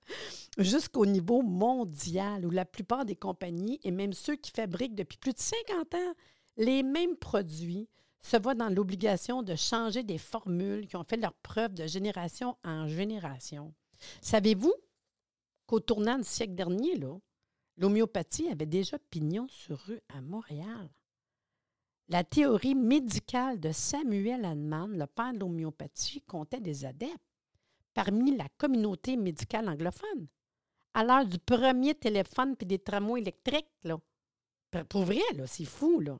Jusqu'au 0.57 1.05
niveau 1.05 1.41
mondial, 1.41 2.45
où 2.45 2.49
la 2.49 2.65
plupart 2.65 3.05
des 3.05 3.15
compagnies, 3.15 3.79
et 3.83 3.91
même 3.91 4.13
ceux 4.13 4.35
qui 4.35 4.51
fabriquent 4.51 4.95
depuis 4.95 5.17
plus 5.17 5.33
de 5.33 5.39
50 5.39 5.95
ans 5.95 6.13
les 6.57 6.83
mêmes 6.83 7.15
produits, 7.15 7.87
se 8.21 8.37
voient 8.37 8.55
dans 8.55 8.69
l'obligation 8.69 9.41
de 9.41 9.55
changer 9.55 10.03
des 10.03 10.17
formules 10.17 10.87
qui 10.87 10.95
ont 10.95 11.03
fait 11.03 11.17
leur 11.17 11.33
preuve 11.33 11.73
de 11.73 11.87
génération 11.87 12.55
en 12.63 12.87
génération. 12.87 13.73
Savez-vous 14.21 14.73
qu'au 15.65 15.79
tournant 15.79 16.17
du 16.17 16.23
siècle 16.23 16.55
dernier, 16.55 16.99
l'homéopathie 17.77 18.49
avait 18.49 18.65
déjà 18.65 18.99
pignon 19.09 19.47
sur 19.49 19.79
rue 19.79 20.01
à 20.09 20.21
Montréal? 20.21 20.89
La 22.11 22.25
théorie 22.25 22.75
médicale 22.75 23.57
de 23.57 23.71
Samuel 23.71 24.43
Hahnemann, 24.43 24.97
le 24.97 25.07
père 25.07 25.31
de 25.31 25.39
l'homéopathie, 25.39 26.21
comptait 26.23 26.59
des 26.59 26.83
adeptes 26.83 27.15
parmi 27.93 28.35
la 28.35 28.49
communauté 28.57 29.15
médicale 29.15 29.69
anglophone. 29.69 30.27
À 30.93 31.05
l'heure 31.05 31.25
du 31.25 31.39
premier 31.39 31.95
téléphone 31.95 32.57
puis 32.57 32.67
des 32.67 32.79
tramways 32.79 33.21
électriques, 33.21 33.71
là. 33.85 33.97
Pour 34.89 35.05
vrai, 35.05 35.21
c'est 35.45 35.63
fou, 35.63 36.01
là. 36.01 36.19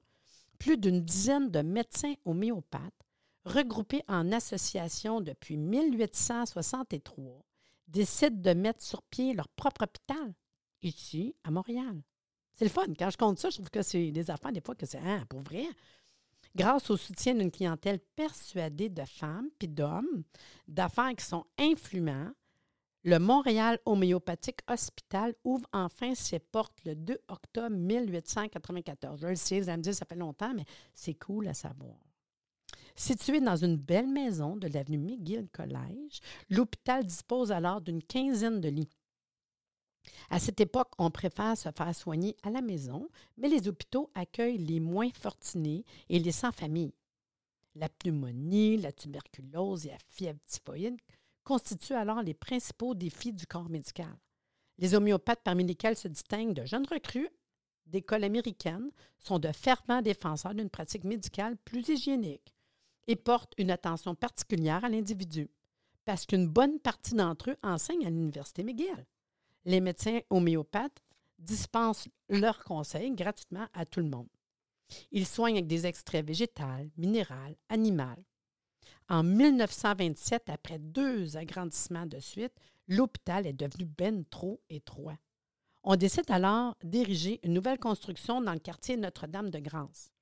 plus 0.58 0.78
d'une 0.78 1.02
dizaine 1.02 1.52
de 1.52 1.62
médecins 1.62 2.14
homéopathes 2.24 3.06
regroupés 3.44 4.04
en 4.08 4.32
association 4.32 5.20
depuis 5.20 5.58
1863 5.58 7.44
décident 7.90 8.42
de 8.42 8.54
mettre 8.54 8.82
sur 8.82 9.04
pied 9.04 9.34
leur 9.34 9.50
propre 9.50 9.84
hôpital 9.84 10.34
ici 10.84 11.36
à 11.44 11.52
Montréal. 11.52 12.02
C'est 12.62 12.65
le 12.65 12.69
fun. 12.69 12.93
Quand 12.95 13.10
je 13.10 13.17
compte 13.17 13.39
ça, 13.39 13.50
je 13.50 13.56
trouve 13.56 13.71
que 13.71 13.82
c'est 13.82 14.12
des 14.12 14.30
affaires 14.30 14.52
des 14.52 14.62
fois 14.62 14.76
que 14.76 14.86
c'est 14.86 15.00
hein, 15.00 15.26
pour 15.28 15.39
vrai. 15.39 15.65
Grâce 16.56 16.91
au 16.91 16.95
soutien 16.95 17.34
d'une 17.34 17.50
clientèle 17.50 17.97
persuadée 18.15 18.88
de 18.88 19.04
femmes 19.04 19.50
puis 19.58 19.67
d'hommes, 19.67 20.21
d'affaires 20.67 21.15
qui 21.17 21.26
sont 21.26 21.43
influents, 21.58 22.30
le 23.04 23.17
Montréal 23.17 23.80
Homéopathique 23.88 24.60
Hospital 24.69 25.34
ouvre 25.43 25.65
enfin 25.74 26.13
ses 26.13 26.38
portes 26.38 26.78
le 26.86 26.93
2 26.93 27.17
octobre 27.30 27.76
1894. 27.76 29.21
Je 29.21 29.28
le 29.28 29.36
sais, 29.36 29.60
vous 29.60 29.67
allez 29.67 29.78
me 29.78 29.82
dire, 29.82 29.95
ça 29.95 30.06
fait 30.06 30.15
longtemps, 30.15 30.54
mais 30.54 30.65
c'est 30.93 31.15
cool 31.15 31.47
à 31.47 31.56
savoir. 31.56 31.97
Situé 32.95 33.41
dans 33.41 33.56
une 33.56 33.78
belle 33.78 34.08
maison 34.08 34.56
de 34.56 34.67
l'avenue 34.67 35.00
McGill 35.00 35.50
Collège, 35.52 36.19
l'hôpital 36.52 37.08
dispose 37.08 37.52
alors 37.52 37.82
d'une 37.82 38.04
quinzaine 38.04 38.62
de 38.62 38.69
lits. 38.69 39.01
À 40.30 40.40
cette 40.40 40.62
époque, 40.62 40.92
on 40.98 41.12
préfère 41.12 41.58
se 41.58 41.70
faire 41.72 41.96
soigner 41.96 42.36
à 42.44 42.50
la 42.50 42.62
maison, 42.62 43.10
mais 43.38 43.50
les 43.50 43.68
hôpitaux 43.68 44.10
accueillent 44.16 44.58
les 44.58 44.80
moins 44.80 45.10
fortunés 45.14 45.84
et 46.10 46.20
les 46.20 46.32
sans-famille. 46.32 46.94
La 47.76 47.90
pneumonie, 47.90 48.78
la 48.78 48.92
tuberculose 48.92 49.86
et 49.86 49.92
la 49.92 49.98
fièvre 50.10 50.40
typhoïde 50.46 51.00
constituent 51.44 51.94
alors 51.94 52.22
les 52.22 52.34
principaux 52.34 52.96
défis 52.96 53.34
du 53.34 53.48
corps 53.48 53.70
médical. 53.70 54.16
Les 54.78 54.96
homéopathes, 54.96 55.44
parmi 55.44 55.64
lesquels 55.64 55.96
se 55.96 56.08
distinguent 56.08 56.54
de 56.54 56.66
jeunes 56.66 56.88
recrues 56.88 57.30
d'écoles 57.86 58.24
américaines, 58.24 58.90
sont 59.20 59.40
de 59.40 59.52
fervents 59.52 60.02
défenseurs 60.02 60.54
d'une 60.54 60.70
pratique 60.70 61.04
médicale 61.04 61.58
plus 61.58 61.90
hygiénique 61.90 62.56
et 63.08 63.16
portent 63.16 63.54
une 63.58 63.72
attention 63.72 64.16
particulière 64.16 64.86
à 64.86 64.90
l'individu, 64.90 65.50
parce 66.06 66.26
qu'une 66.26 66.48
bonne 66.48 66.80
partie 66.80 67.16
d'entre 67.16 67.52
eux 67.52 67.58
enseignent 67.64 68.06
à 68.06 68.10
l'Université 68.10 68.64
McGill. 68.64 69.06
Les 69.65 69.82
médecins 69.82 70.19
homéopathes 70.30 71.02
dispensent 71.39 72.10
leurs 72.30 72.63
conseils 72.63 73.12
gratuitement 73.12 73.67
à 73.74 73.86
tout 73.86 74.00
le 74.00 74.10
monde. 74.10 74.30
Ils 75.12 75.26
soignent 75.26 75.58
avec 75.58 75.67
des 75.67 75.86
extraits 75.86 76.26
végétaux, 76.26 76.63
minéraux, 76.97 77.58
animaux, 77.69 78.24
en 79.12 79.24
1927, 79.24 80.50
après 80.50 80.80
deux 80.80 81.36
agrandissements 81.36 82.06
de 82.06 82.19
suite, 82.21 82.54
l'hôpital 82.88 83.45
est 83.45 83.52
devenu 83.52 83.84
ben 83.84 84.24
trop 84.24 84.62
étroit. 84.69 85.17
On 85.84 85.97
décide 85.97 86.32
alors 86.32 86.78
d'ériger 86.82 87.41
une 87.43 87.52
nouvelle 87.52 87.78
construction 87.78 88.39
dans 88.39 88.54
le 88.54 88.60
quartier 88.60 88.95
Notre-Dame-de-Grâce. 88.95 90.13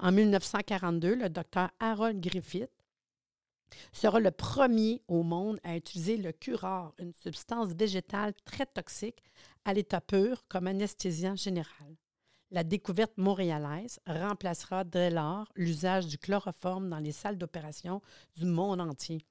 En 0.00 0.10
1942, 0.10 1.14
le 1.14 1.28
docteur 1.28 1.70
Harold 1.78 2.20
Griffith 2.20 2.72
sera 3.92 4.20
le 4.20 4.30
premier 4.30 5.02
au 5.08 5.22
monde 5.22 5.58
à 5.62 5.76
utiliser 5.76 6.16
le 6.16 6.32
curare, 6.32 6.94
une 6.98 7.12
substance 7.12 7.72
végétale 7.72 8.34
très 8.44 8.66
toxique 8.66 9.22
à 9.64 9.74
l'état 9.74 10.00
pur 10.00 10.44
comme 10.48 10.66
anesthésiant 10.66 11.36
général 11.36 11.96
la 12.54 12.62
découverte 12.62 13.18
montréalaise 13.18 13.98
remplacera 14.06 14.84
dès 14.84 15.10
lors 15.10 15.50
l'usage 15.56 16.06
du 16.06 16.18
chloroforme 16.18 16.88
dans 16.88 17.00
les 17.00 17.12
salles 17.12 17.36
d'opération 17.36 18.00
du 18.36 18.46
monde 18.46 18.80
entier. 18.80 19.26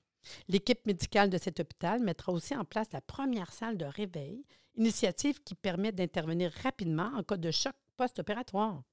L'équipe 0.49 0.85
médicale 0.85 1.29
de 1.29 1.37
cet 1.37 1.61
hôpital 1.61 2.01
mettra 2.01 2.33
aussi 2.33 2.55
en 2.55 2.65
place 2.65 2.91
la 2.91 2.99
première 2.99 3.53
salle 3.53 3.77
de 3.77 3.85
réveil, 3.85 4.45
initiative 4.75 5.41
qui 5.41 5.55
permet 5.55 5.93
d'intervenir 5.93 6.51
rapidement 6.63 7.11
en 7.15 7.23
cas 7.23 7.37
de 7.37 7.49
choc 7.49 7.73
post-opératoire. 7.95 8.83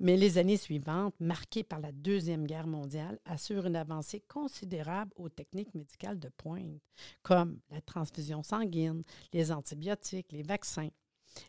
Mais 0.00 0.16
les 0.16 0.38
années 0.38 0.56
suivantes, 0.56 1.14
marquées 1.20 1.64
par 1.64 1.80
la 1.80 1.92
Deuxième 1.92 2.46
Guerre 2.46 2.66
mondiale, 2.66 3.18
assurent 3.24 3.66
une 3.66 3.76
avancée 3.76 4.20
considérable 4.20 5.12
aux 5.16 5.28
techniques 5.28 5.74
médicales 5.74 6.18
de 6.18 6.28
pointe, 6.28 6.80
comme 7.22 7.58
la 7.70 7.80
transfusion 7.80 8.42
sanguine, 8.42 9.02
les 9.32 9.52
antibiotiques, 9.52 10.32
les 10.32 10.42
vaccins. 10.42 10.90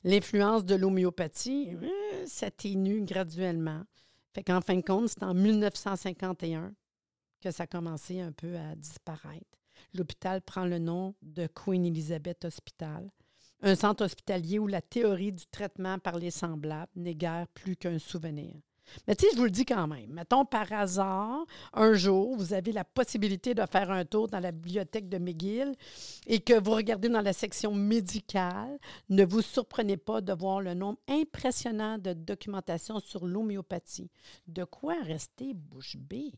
L'influence 0.03 0.65
de 0.65 0.75
l'homéopathie 0.75 1.75
euh, 1.75 2.25
s'atténue 2.25 3.01
graduellement. 3.01 3.83
Fait 4.33 4.43
qu'en 4.43 4.61
fin 4.61 4.75
de 4.75 4.81
compte, 4.81 5.09
c'est 5.09 5.23
en 5.23 5.33
1951 5.33 6.73
que 7.41 7.51
ça 7.51 7.63
a 7.63 7.67
commencé 7.67 8.19
un 8.19 8.31
peu 8.31 8.57
à 8.57 8.75
disparaître. 8.75 9.59
L'hôpital 9.93 10.41
prend 10.41 10.65
le 10.65 10.79
nom 10.79 11.15
de 11.21 11.47
Queen 11.47 11.85
Elizabeth 11.85 12.45
Hospital, 12.45 13.09
un 13.61 13.75
centre 13.75 14.03
hospitalier 14.03 14.59
où 14.59 14.67
la 14.67 14.81
théorie 14.81 15.31
du 15.31 15.45
traitement 15.47 15.99
par 15.99 16.17
les 16.17 16.31
semblables 16.31 16.91
n'est 16.95 17.15
guère 17.15 17.47
plus 17.53 17.75
qu'un 17.75 17.99
souvenir. 17.99 18.55
Mais 19.07 19.15
tu 19.15 19.25
je 19.31 19.37
vous 19.37 19.45
le 19.45 19.51
dis 19.51 19.65
quand 19.65 19.87
même. 19.87 20.11
Mettons 20.11 20.45
par 20.45 20.71
hasard, 20.71 21.45
un 21.73 21.93
jour, 21.93 22.35
vous 22.37 22.53
avez 22.53 22.71
la 22.71 22.83
possibilité 22.83 23.53
de 23.53 23.65
faire 23.65 23.91
un 23.91 24.05
tour 24.05 24.27
dans 24.27 24.39
la 24.39 24.51
bibliothèque 24.51 25.09
de 25.09 25.17
McGill 25.17 25.75
et 26.27 26.39
que 26.39 26.59
vous 26.59 26.71
regardez 26.71 27.09
dans 27.09 27.21
la 27.21 27.33
section 27.33 27.73
médicale. 27.73 28.79
Ne 29.09 29.25
vous 29.25 29.41
surprenez 29.41 29.97
pas 29.97 30.21
de 30.21 30.33
voir 30.33 30.61
le 30.61 30.73
nombre 30.73 30.99
impressionnant 31.07 31.97
de 31.97 32.13
documentation 32.13 32.99
sur 32.99 33.25
l'homéopathie. 33.25 34.09
De 34.47 34.63
quoi 34.63 34.95
rester 35.03 35.53
bouche 35.53 35.97
bée? 35.97 36.33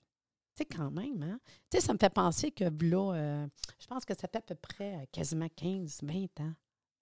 Tu 0.55 0.65
quand 0.65 0.89
même, 0.89 1.21
hein? 1.21 1.39
Tu 1.69 1.77
sais, 1.77 1.85
ça 1.85 1.93
me 1.93 1.99
fait 1.99 2.09
penser 2.09 2.49
que 2.49 2.63
là, 2.63 3.13
euh, 3.13 3.47
je 3.79 3.85
pense 3.85 4.05
que 4.05 4.15
ça 4.15 4.27
fait 4.27 4.37
à 4.37 4.41
peu 4.41 4.55
près 4.55 4.95
euh, 4.95 5.05
quasiment 5.11 5.49
15, 5.55 5.99
20 6.01 6.39
ans. 6.39 6.53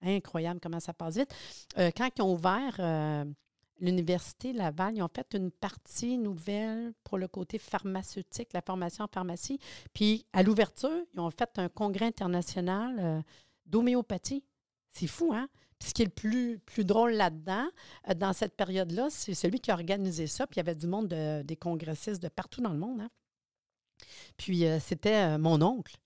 Incroyable 0.06 0.60
comment 0.62 0.80
ça 0.80 0.94
passe 0.94 1.18
vite. 1.18 1.34
Euh, 1.78 1.91
quand 1.96 2.10
ils 2.18 2.22
ont 2.22 2.34
ouvert 2.34 2.80
l'Université 3.80 4.54
Laval, 4.54 4.96
ils 4.96 5.04
ont 5.04 5.10
fait 5.13 5.34
une 5.34 5.52
partie 5.52 6.18
nouvelle 6.18 6.94
pour 7.04 7.18
le 7.18 7.28
côté 7.28 7.58
pharmaceutique, 7.58 8.54
la 8.54 8.62
formation 8.62 9.04
en 9.04 9.08
pharmacie. 9.08 9.60
Puis, 9.94 10.26
à 10.34 10.44
l'ouverture, 10.44 11.04
ils 11.13 11.20
ont 11.20 11.32
fait 11.32 11.58
un 11.58 11.70
congrès 11.70 12.06
international 12.06 12.96
euh, 13.00 13.22
d'homéopathie. 13.65 14.44
C'est 14.91 15.08
fou, 15.08 15.34
hein? 15.34 15.50
Puis, 15.78 15.89
ce 15.89 15.94
qui 15.94 16.04
est 16.04 16.06
le 16.06 16.58
plus, 16.60 16.86
drôle 16.86 17.12
là-dedans, 17.12 17.68
euh, 18.10 18.13
dans 18.13 18.34
cette 18.34 18.56
période-là, 18.56 19.08
c'est 19.10 19.34
celui 19.34 19.60
qui 19.60 19.72
a 19.72 19.74
organisé 19.74 20.28
ça. 20.28 20.48
Puis, 20.48 20.56
il 20.56 20.60
y 20.60 20.62
avait 20.62 20.76
du 20.76 20.88
monde, 20.88 21.08
des 21.08 21.56
congressistes 21.58 22.22
de 22.22 22.30
partout 22.30 22.62
dans 22.62 22.72
le 22.72 22.80
monde. 22.80 23.02
Hein? 23.02 23.10
Puis, 24.38 24.65
euh, 24.65 24.80
c'était 24.80 25.38
mon 25.38 25.62
oncle. 25.62 25.98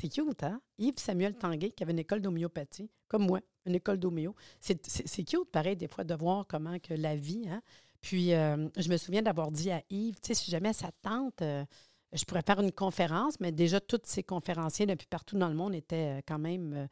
C'est 0.00 0.08
cute, 0.08 0.42
hein? 0.44 0.60
Yves 0.78 0.98
Samuel 0.98 1.34
Tanguay, 1.34 1.70
qui 1.70 1.82
avait 1.82 1.92
une 1.92 1.98
école 1.98 2.20
d'homéopathie, 2.20 2.90
comme 3.08 3.26
moi 3.26 3.40
une 3.66 3.74
école 3.74 3.98
d'homéo. 3.98 4.34
C'est 4.60 5.24
cute, 5.24 5.50
pareil, 5.52 5.76
des 5.76 5.88
fois, 5.88 6.04
de 6.04 6.14
voir 6.14 6.46
comment 6.46 6.78
que 6.78 6.94
la 6.94 7.16
vie, 7.16 7.46
hein? 7.48 7.62
Puis, 8.00 8.32
euh, 8.32 8.68
je 8.76 8.88
me 8.88 8.96
souviens 8.96 9.22
d'avoir 9.22 9.50
dit 9.50 9.70
à 9.70 9.82
Yves, 9.90 10.20
tu 10.20 10.28
sais, 10.28 10.34
si 10.34 10.50
jamais 10.50 10.72
ça 10.72 10.90
tente, 11.02 11.42
euh, 11.42 11.64
je 12.12 12.24
pourrais 12.24 12.42
faire 12.42 12.60
une 12.60 12.72
conférence, 12.72 13.40
mais 13.40 13.50
déjà, 13.50 13.80
tous 13.80 14.00
ces 14.04 14.22
conférenciers 14.22 14.86
depuis 14.86 15.08
partout 15.08 15.36
dans 15.36 15.48
le 15.48 15.54
monde 15.54 15.74
étaient 15.74 16.18
euh, 16.18 16.20
quand 16.26 16.38
même 16.38 16.88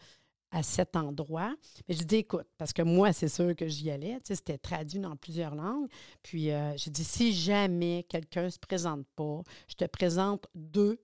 à 0.51 0.65
cet 0.65 0.97
endroit. 0.97 1.55
Mais 1.89 1.95
je 1.95 2.03
dis, 2.03 2.17
écoute, 2.17 2.49
parce 2.59 2.73
que 2.73 2.83
moi, 2.83 3.13
c'est 3.13 3.29
sûr 3.29 3.55
que 3.55 3.69
j'y 3.69 3.91
allais, 3.91 4.17
tu 4.17 4.27
sais, 4.27 4.35
c'était 4.35 4.59
traduit 4.59 4.99
dans 4.99 5.15
plusieurs 5.17 5.55
langues. 5.55 5.89
Puis, 6.23 6.51
j'ai 6.77 6.91
dit, 6.91 7.05
si 7.05 7.33
jamais 7.33 8.05
quelqu'un 8.09 8.45
ne 8.45 8.49
se 8.49 8.59
présente 8.59 9.07
pas, 9.15 9.43
je 9.69 9.75
te 9.75 9.85
présente 9.85 10.47
deux 10.55 10.99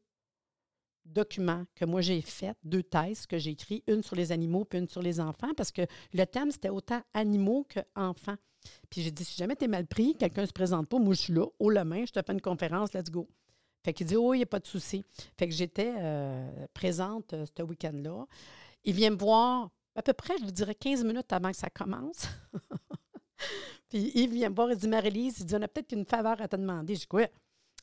documents 1.04 1.64
que 1.74 1.84
moi 1.84 2.00
j'ai 2.00 2.20
fait, 2.20 2.56
deux 2.64 2.82
thèses 2.82 3.26
que 3.26 3.38
j'ai 3.38 3.50
écrites, 3.50 3.84
une 3.86 4.02
sur 4.02 4.16
les 4.16 4.32
animaux 4.32 4.64
puis 4.64 4.78
une 4.78 4.88
sur 4.88 5.02
les 5.02 5.20
enfants, 5.20 5.52
parce 5.56 5.72
que 5.72 5.82
le 6.12 6.24
thème, 6.24 6.50
c'était 6.50 6.70
autant 6.70 7.02
animaux 7.14 7.66
qu'enfants. 7.72 8.36
Puis 8.90 9.02
j'ai 9.02 9.10
dit, 9.10 9.24
si 9.24 9.36
jamais 9.36 9.56
tu 9.56 9.64
es 9.64 9.68
mal 9.68 9.86
pris, 9.86 10.14
quelqu'un 10.14 10.42
ne 10.42 10.46
se 10.46 10.52
présente 10.52 10.88
pas, 10.88 10.98
moi 10.98 11.14
je 11.14 11.20
suis 11.20 11.32
là, 11.32 11.46
haut 11.58 11.70
la 11.70 11.84
main, 11.84 12.04
je 12.06 12.12
te 12.12 12.20
fais 12.24 12.32
une 12.32 12.40
conférence, 12.40 12.92
let's 12.92 13.10
go. 13.10 13.28
Fait 13.84 13.92
qu'il 13.92 14.06
dit, 14.06 14.16
oh, 14.16 14.32
il 14.34 14.38
n'y 14.38 14.42
a 14.44 14.46
pas 14.46 14.60
de 14.60 14.66
souci. 14.66 15.04
Fait 15.36 15.48
que 15.48 15.54
j'étais 15.54 15.92
euh, 15.98 16.66
présente 16.72 17.32
euh, 17.32 17.44
ce 17.56 17.62
week-end-là. 17.62 18.26
Il 18.84 18.94
vient 18.94 19.10
me 19.10 19.16
voir 19.16 19.70
à 19.96 20.02
peu 20.02 20.12
près, 20.12 20.38
je 20.38 20.44
vous 20.44 20.52
dirais, 20.52 20.74
15 20.74 21.04
minutes 21.04 21.32
avant 21.32 21.50
que 21.50 21.56
ça 21.56 21.68
commence. 21.68 22.28
puis 23.88 24.12
il 24.14 24.30
vient 24.30 24.50
me 24.50 24.54
voir, 24.54 24.70
il 24.70 24.76
dit, 24.76 24.88
Marie-Lise, 24.88 25.40
il 25.40 25.46
dit, 25.46 25.54
on 25.56 25.62
a 25.62 25.68
peut-être 25.68 25.92
une 25.92 26.06
faveur 26.06 26.40
à 26.40 26.48
te 26.48 26.56
demander. 26.56 26.94
Je 26.94 27.00
dis, 27.00 27.06
quoi? 27.06 27.26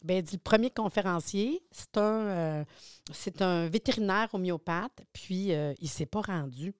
Bien, 0.01 0.21
dit, 0.21 0.35
le 0.35 0.41
premier 0.41 0.69
conférencier, 0.69 1.61
c'est 1.71 1.97
un, 1.97 2.25
euh, 2.27 2.65
c'est 3.11 3.41
un 3.41 3.67
vétérinaire 3.67 4.33
homéopathe, 4.33 5.05
puis 5.11 5.53
euh, 5.53 5.73
il 5.79 5.85
ne 5.85 5.89
s'est 5.89 6.05
pas 6.05 6.21
rendu. 6.21 6.73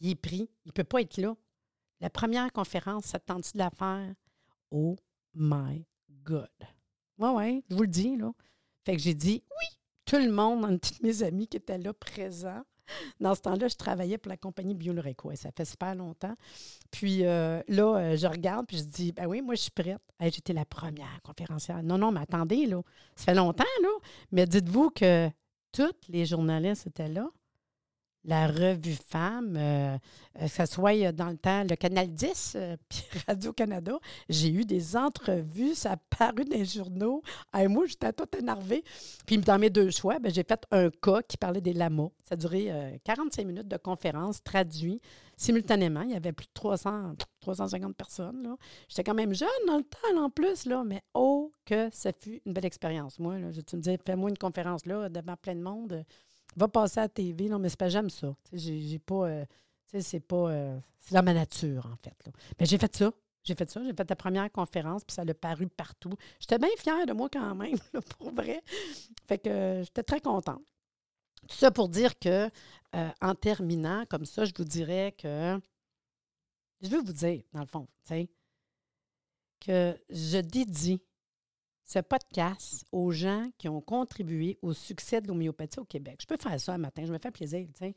Il 0.00 0.10
est 0.10 0.14
pris. 0.14 0.48
Il 0.64 0.68
ne 0.68 0.72
peut 0.72 0.84
pas 0.84 1.02
être 1.02 1.18
là. 1.18 1.36
La 2.00 2.08
première 2.08 2.50
conférence, 2.52 3.04
ça 3.04 3.18
tente 3.18 3.52
de 3.52 3.58
la 3.58 3.70
faire? 3.70 4.14
Oh 4.70 4.96
my 5.34 5.84
God. 6.08 6.48
Oui, 7.18 7.28
oui, 7.34 7.64
je 7.68 7.74
vous 7.74 7.82
le 7.82 7.88
dis, 7.88 8.16
là. 8.16 8.32
Fait 8.86 8.96
que 8.96 9.02
j'ai 9.02 9.14
dit 9.14 9.42
oui. 9.50 9.66
Tout 10.06 10.16
le 10.16 10.32
monde, 10.32 10.80
tous 10.80 11.02
mes 11.02 11.22
amis 11.22 11.46
qui 11.46 11.58
étaient 11.58 11.78
là 11.78 11.92
présents, 11.92 12.64
dans 13.20 13.34
ce 13.34 13.40
temps-là, 13.42 13.68
je 13.68 13.76
travaillais 13.76 14.18
pour 14.18 14.30
la 14.30 14.36
compagnie 14.36 14.74
Bioloreco. 14.74 15.34
Ça 15.34 15.50
fait 15.56 15.64
super 15.64 15.94
longtemps. 15.94 16.34
Puis 16.90 17.24
euh, 17.24 17.62
là, 17.68 17.96
euh, 17.96 18.16
je 18.16 18.26
regarde, 18.26 18.66
puis 18.66 18.78
je 18.78 18.84
dis, 18.84 19.12
ben 19.12 19.26
oui, 19.26 19.42
moi, 19.42 19.54
je 19.54 19.62
suis 19.62 19.70
prête. 19.70 20.00
J'étais 20.20 20.52
la 20.52 20.64
première 20.64 21.20
conférencière. 21.22 21.82
Non, 21.82 21.98
non, 21.98 22.12
mais 22.12 22.20
attendez, 22.20 22.66
là. 22.66 22.82
Ça 23.16 23.26
fait 23.26 23.34
longtemps, 23.34 23.64
là. 23.82 23.88
Mais 24.32 24.46
dites-vous 24.46 24.90
que 24.90 25.28
tous 25.72 25.94
les 26.08 26.26
journalistes 26.26 26.86
étaient 26.86 27.08
là. 27.08 27.28
La 28.24 28.46
revue 28.48 28.96
Femme, 29.08 29.56
euh, 29.56 29.96
euh, 30.40 30.42
que 30.42 30.48
ce 30.48 30.66
soit 30.66 31.12
dans 31.12 31.30
le 31.30 31.36
temps 31.36 31.64
le 31.64 31.74
Canal 31.76 32.08
10 32.08 32.52
euh, 32.56 32.76
puis 32.88 33.02
Radio-Canada. 33.26 33.98
J'ai 34.28 34.50
eu 34.50 34.64
des 34.64 34.96
entrevues, 34.96 35.74
ça 35.74 35.92
a 35.92 35.96
paru 35.96 36.44
dans 36.44 36.56
les 36.56 36.64
journaux. 36.64 37.22
Et 37.58 37.66
moi, 37.68 37.86
j'étais 37.86 38.12
tout 38.12 38.28
énervée. 38.36 38.84
Puis 39.26 39.38
dans 39.38 39.58
mes 39.58 39.70
deux 39.70 39.90
choix, 39.90 40.18
ben, 40.18 40.32
j'ai 40.32 40.44
fait 40.44 40.64
un 40.70 40.90
cas 40.90 41.22
qui 41.22 41.36
parlait 41.36 41.60
des 41.60 41.72
lamas. 41.72 42.10
Ça 42.22 42.34
a 42.34 42.36
duré 42.36 43.00
45 43.04 43.46
minutes 43.46 43.68
de 43.68 43.76
conférence 43.76 44.42
traduit 44.42 45.00
simultanément. 45.36 46.02
Il 46.02 46.10
y 46.10 46.14
avait 46.14 46.32
plus 46.32 46.46
de 46.46 46.52
300, 46.52 47.14
350 47.40 47.96
personnes. 47.96 48.56
J'étais 48.88 49.04
quand 49.04 49.14
même 49.14 49.34
jeune 49.34 49.48
dans 49.66 49.78
le 49.78 49.84
temps, 49.84 50.22
en 50.22 50.30
plus, 50.30 50.66
là, 50.66 50.84
mais 50.84 51.02
oh, 51.14 51.52
que 51.64 51.88
ça 51.92 52.12
fut 52.12 52.42
une 52.44 52.52
belle 52.52 52.66
expérience. 52.66 53.18
Moi, 53.18 53.38
là, 53.38 53.48
tu 53.66 53.76
me 53.76 53.80
disais, 53.80 53.98
fais-moi 54.04 54.30
une 54.30 54.38
conférence 54.38 54.84
là, 54.84 55.08
devant 55.08 55.36
plein 55.36 55.54
de 55.54 55.62
monde 55.62 56.04
va 56.56 56.68
passer 56.68 56.98
à 56.98 57.02
la 57.02 57.08
TV. 57.08 57.48
Non, 57.48 57.58
mais 57.58 57.68
c'est 57.68 57.78
pas 57.78 57.88
j'aime 57.88 58.10
ça. 58.10 58.34
J'ai 58.52 58.98
pas. 58.98 59.28
Euh, 59.28 59.44
c'est 59.86 60.20
pas. 60.20 60.50
Euh, 60.50 60.78
c'est 61.00 61.14
dans 61.14 61.22
ma 61.22 61.34
nature, 61.34 61.86
en 61.86 61.96
fait. 61.96 62.16
Mais 62.58 62.66
j'ai 62.66 62.78
fait 62.78 62.94
ça. 62.94 63.12
J'ai 63.42 63.54
fait 63.54 63.70
ça. 63.70 63.82
J'ai 63.82 63.92
fait 63.92 64.08
la 64.08 64.16
première 64.16 64.50
conférence, 64.52 65.04
puis 65.04 65.14
ça 65.14 65.24
l'a 65.24 65.34
paru 65.34 65.66
partout. 65.66 66.12
J'étais 66.38 66.58
bien 66.58 66.68
fière 66.76 67.06
de 67.06 67.12
moi 67.12 67.28
quand 67.32 67.54
même, 67.54 67.78
pour 68.18 68.32
vrai. 68.32 68.62
Fait 69.26 69.38
que 69.38 69.48
euh, 69.48 69.82
j'étais 69.82 70.02
très 70.02 70.20
contente. 70.20 70.62
Tout 71.48 71.56
ça 71.56 71.70
pour 71.70 71.88
dire 71.88 72.18
que, 72.18 72.50
en 73.20 73.34
terminant 73.34 74.04
comme 74.08 74.26
ça, 74.26 74.44
je 74.44 74.52
vous 74.56 74.64
dirais 74.64 75.14
que. 75.16 75.58
Je 76.82 76.88
veux 76.88 77.02
vous 77.02 77.12
dire, 77.12 77.42
dans 77.52 77.60
le 77.60 77.66
fond, 77.66 77.86
que 79.60 79.96
je 80.08 80.38
dédie 80.38 81.00
ce 81.90 81.98
podcast 81.98 82.86
aux 82.92 83.10
gens 83.10 83.50
qui 83.58 83.68
ont 83.68 83.80
contribué 83.80 84.58
au 84.62 84.72
succès 84.72 85.20
de 85.20 85.26
l'homéopathie 85.26 85.80
au 85.80 85.84
Québec. 85.84 86.18
Je 86.22 86.26
peux 86.26 86.36
faire 86.36 86.60
ça 86.60 86.72
un 86.72 86.78
matin, 86.78 87.02
je 87.04 87.12
me 87.12 87.18
fais 87.18 87.32
plaisir, 87.32 87.66
tu 87.66 87.84
sais. 87.84 87.96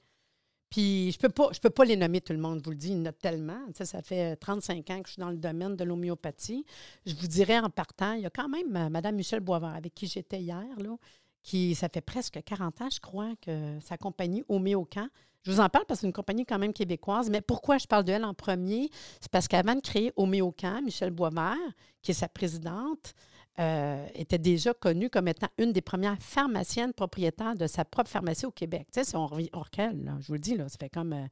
Puis 0.72 1.12
je 1.12 1.20
peux 1.20 1.30
pas, 1.30 1.50
je 1.54 1.60
peux 1.60 1.70
pas 1.70 1.86
les 1.86 1.96
nommer 1.96 2.20
tout 2.20 2.34
le 2.34 2.40
monde, 2.40 2.58
je 2.58 2.64
vous 2.64 2.72
le 2.72 2.76
dis, 2.76 2.92
il 2.92 3.06
y 3.06 3.14
tellement. 3.14 3.60
Ça 3.76 4.02
fait 4.02 4.36
35 4.38 4.90
ans 4.90 5.02
que 5.04 5.10
je 5.10 5.14
suis 5.14 5.20
dans 5.20 5.30
le 5.30 5.38
domaine 5.38 5.76
de 5.76 5.84
l'homéopathie. 5.84 6.66
Je 7.06 7.14
vous 7.14 7.28
dirais 7.28 7.60
en 7.60 7.70
partant, 7.70 8.14
il 8.14 8.22
y 8.22 8.26
a 8.26 8.32
quand 8.32 8.50
même 8.50 8.76
euh, 8.76 8.90
Mme 8.90 9.16
Michel 9.16 9.42
Boisvert, 9.42 9.76
avec 9.76 9.94
qui 9.94 10.08
j'étais 10.08 10.42
hier, 10.42 10.66
là, 10.80 10.98
qui, 11.44 11.76
ça 11.76 11.88
fait 11.88 12.02
presque 12.02 12.42
40 12.44 12.82
ans, 12.82 12.90
je 12.90 13.00
crois, 13.00 13.36
que 13.42 13.78
sa 13.80 13.98
compagnie 13.98 14.44
Homéocan. 14.50 15.08
Je 15.46 15.52
vous 15.52 15.60
en 15.60 15.70
parle 15.70 15.86
parce 15.86 16.00
que 16.00 16.02
c'est 16.02 16.08
une 16.08 16.14
compagnie 16.14 16.46
quand 16.46 16.60
même 16.60 16.74
québécoise. 16.74 17.30
Mais 17.30 17.42
pourquoi 17.42 17.78
je 17.78 17.86
parle 17.86 18.06
d'elle 18.06 18.24
en 18.24 18.34
premier? 18.34 18.90
C'est 19.20 19.32
parce 19.32 19.48
qu'avant 19.48 19.76
de 19.76 19.82
créer 19.82 20.14
Homéocan, 20.16 20.82
Michel 20.82 21.12
Boisvert, 21.12 21.58
qui 22.02 22.12
est 22.12 22.16
sa 22.16 22.30
présidente, 22.30 23.14
euh, 23.60 24.08
était 24.16 24.40
déjà 24.40 24.74
connue 24.74 25.10
comme 25.10 25.28
étant 25.28 25.50
une 25.58 25.74
des 25.74 25.82
premières 25.82 26.18
pharmaciennes 26.20 26.94
propriétaires 26.94 27.56
de 27.56 27.68
sa 27.68 27.86
propre 27.86 28.10
pharmacie 28.10 28.46
au 28.46 28.52
Québec. 28.52 28.88
Tu 28.92 29.00
sais, 29.00 29.04
c'est 29.04 29.18
on, 29.18 29.28
là, 29.28 30.18
je 30.20 30.28
vous 30.28 30.34
le 30.34 30.40
dis, 30.40 30.56
là, 30.56 30.68
ça 30.70 30.78
fait 30.80 30.90
comme 30.90 31.28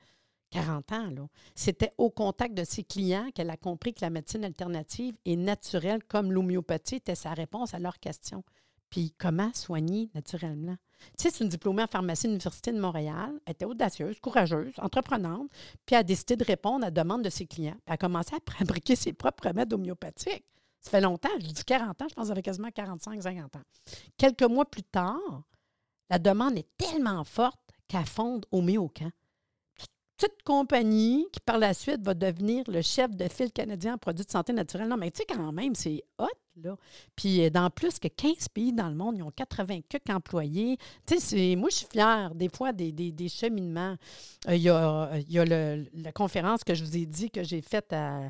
40 0.51 0.91
euh, 0.91 0.95
ans. 0.95 1.29
C'était 1.55 1.93
au 1.97 2.09
contact 2.09 2.53
de 2.53 2.63
ses 2.63 2.83
clients 2.83 3.29
qu'elle 3.33 3.49
a 3.49 3.57
compris 3.57 3.93
que 3.93 4.01
la 4.01 4.11
médecine 4.11 4.43
alternative 4.43 5.15
et 5.25 5.35
naturelle, 5.35 6.03
comme 6.03 6.31
l'homéopathie, 6.31 6.97
était 6.97 7.15
sa 7.15 7.33
réponse 7.33 7.73
à 7.73 7.79
leurs 7.79 7.99
questions. 7.99 8.43
Puis 8.91 9.15
comment 9.17 9.51
soigner 9.53 10.11
naturellement? 10.13 10.75
C'est 11.17 11.39
une 11.39 11.49
diplômée 11.49 11.83
en 11.83 11.87
pharmacie 11.87 12.27
de 12.27 12.33
l'Université 12.33 12.71
de 12.71 12.79
Montréal. 12.79 13.39
Elle 13.45 13.53
était 13.53 13.65
audacieuse, 13.65 14.19
courageuse, 14.19 14.73
entreprenante. 14.77 15.49
Puis 15.85 15.95
elle 15.95 15.99
a 15.99 16.03
décidé 16.03 16.35
de 16.35 16.43
répondre 16.43 16.83
à 16.83 16.87
la 16.87 16.91
demande 16.91 17.23
de 17.23 17.29
ses 17.29 17.45
clients. 17.45 17.77
elle 17.85 17.93
a 17.93 17.97
commencé 17.97 18.35
à 18.35 18.51
fabriquer 18.51 18.95
ses 18.95 19.13
propres 19.13 19.47
remèdes 19.47 19.73
homéopathiques. 19.73 20.45
Ça 20.81 20.89
fait 20.89 21.01
longtemps, 21.01 21.29
je 21.39 21.45
dis 21.45 21.63
40 21.63 22.01
ans, 22.01 22.07
je 22.09 22.15
pense 22.15 22.23
que 22.23 22.29
ça 22.29 22.35
fait 22.35 22.41
quasiment 22.41 22.71
45, 22.71 23.21
50 23.21 23.55
ans. 23.55 23.61
Quelques 24.17 24.43
mois 24.43 24.65
plus 24.65 24.83
tard, 24.83 25.43
la 26.09 26.17
demande 26.17 26.57
est 26.57 26.67
tellement 26.75 27.23
forte 27.23 27.59
qu'elle 27.87 28.05
fonde 28.05 28.45
au 28.51 28.61
Méocan. 28.61 29.11
Petite 30.21 30.43
compagnie 30.43 31.25
qui, 31.31 31.39
par 31.39 31.57
la 31.57 31.73
suite, 31.73 32.03
va 32.03 32.13
devenir 32.13 32.63
le 32.67 32.83
chef 32.83 33.09
de 33.15 33.27
file 33.27 33.51
canadien 33.51 33.95
en 33.95 33.97
produits 33.97 34.23
de 34.23 34.29
santé 34.29 34.53
naturelle. 34.53 34.87
Non, 34.87 34.95
mais 34.95 35.09
tu 35.09 35.21
sais, 35.21 35.25
quand 35.25 35.51
même, 35.51 35.73
c'est 35.73 36.03
hot, 36.19 36.27
là. 36.61 36.75
Puis, 37.15 37.43
euh, 37.43 37.49
dans 37.49 37.71
plus 37.71 37.97
que 37.97 38.07
15 38.07 38.49
pays 38.49 38.71
dans 38.71 38.87
le 38.87 38.93
monde, 38.93 39.17
ils 39.17 39.23
ont 39.23 39.31
80 39.31 39.79
employés. 40.09 40.77
Tu 41.07 41.19
sais, 41.19 41.55
moi, 41.55 41.69
je 41.71 41.77
suis 41.77 41.87
fière, 41.91 42.35
des 42.35 42.49
fois, 42.49 42.71
des, 42.71 43.29
cheminements. 43.29 43.95
Euh, 44.47 44.55
il 44.55 44.61
y 44.61 44.69
a, 44.69 45.09
la 45.47 46.11
conférence 46.11 46.63
que 46.63 46.75
je 46.75 46.83
vous 46.83 46.97
ai 46.97 47.07
dit 47.07 47.31
que 47.31 47.41
j'ai 47.41 47.63
faite 47.63 47.91
à 47.91 48.29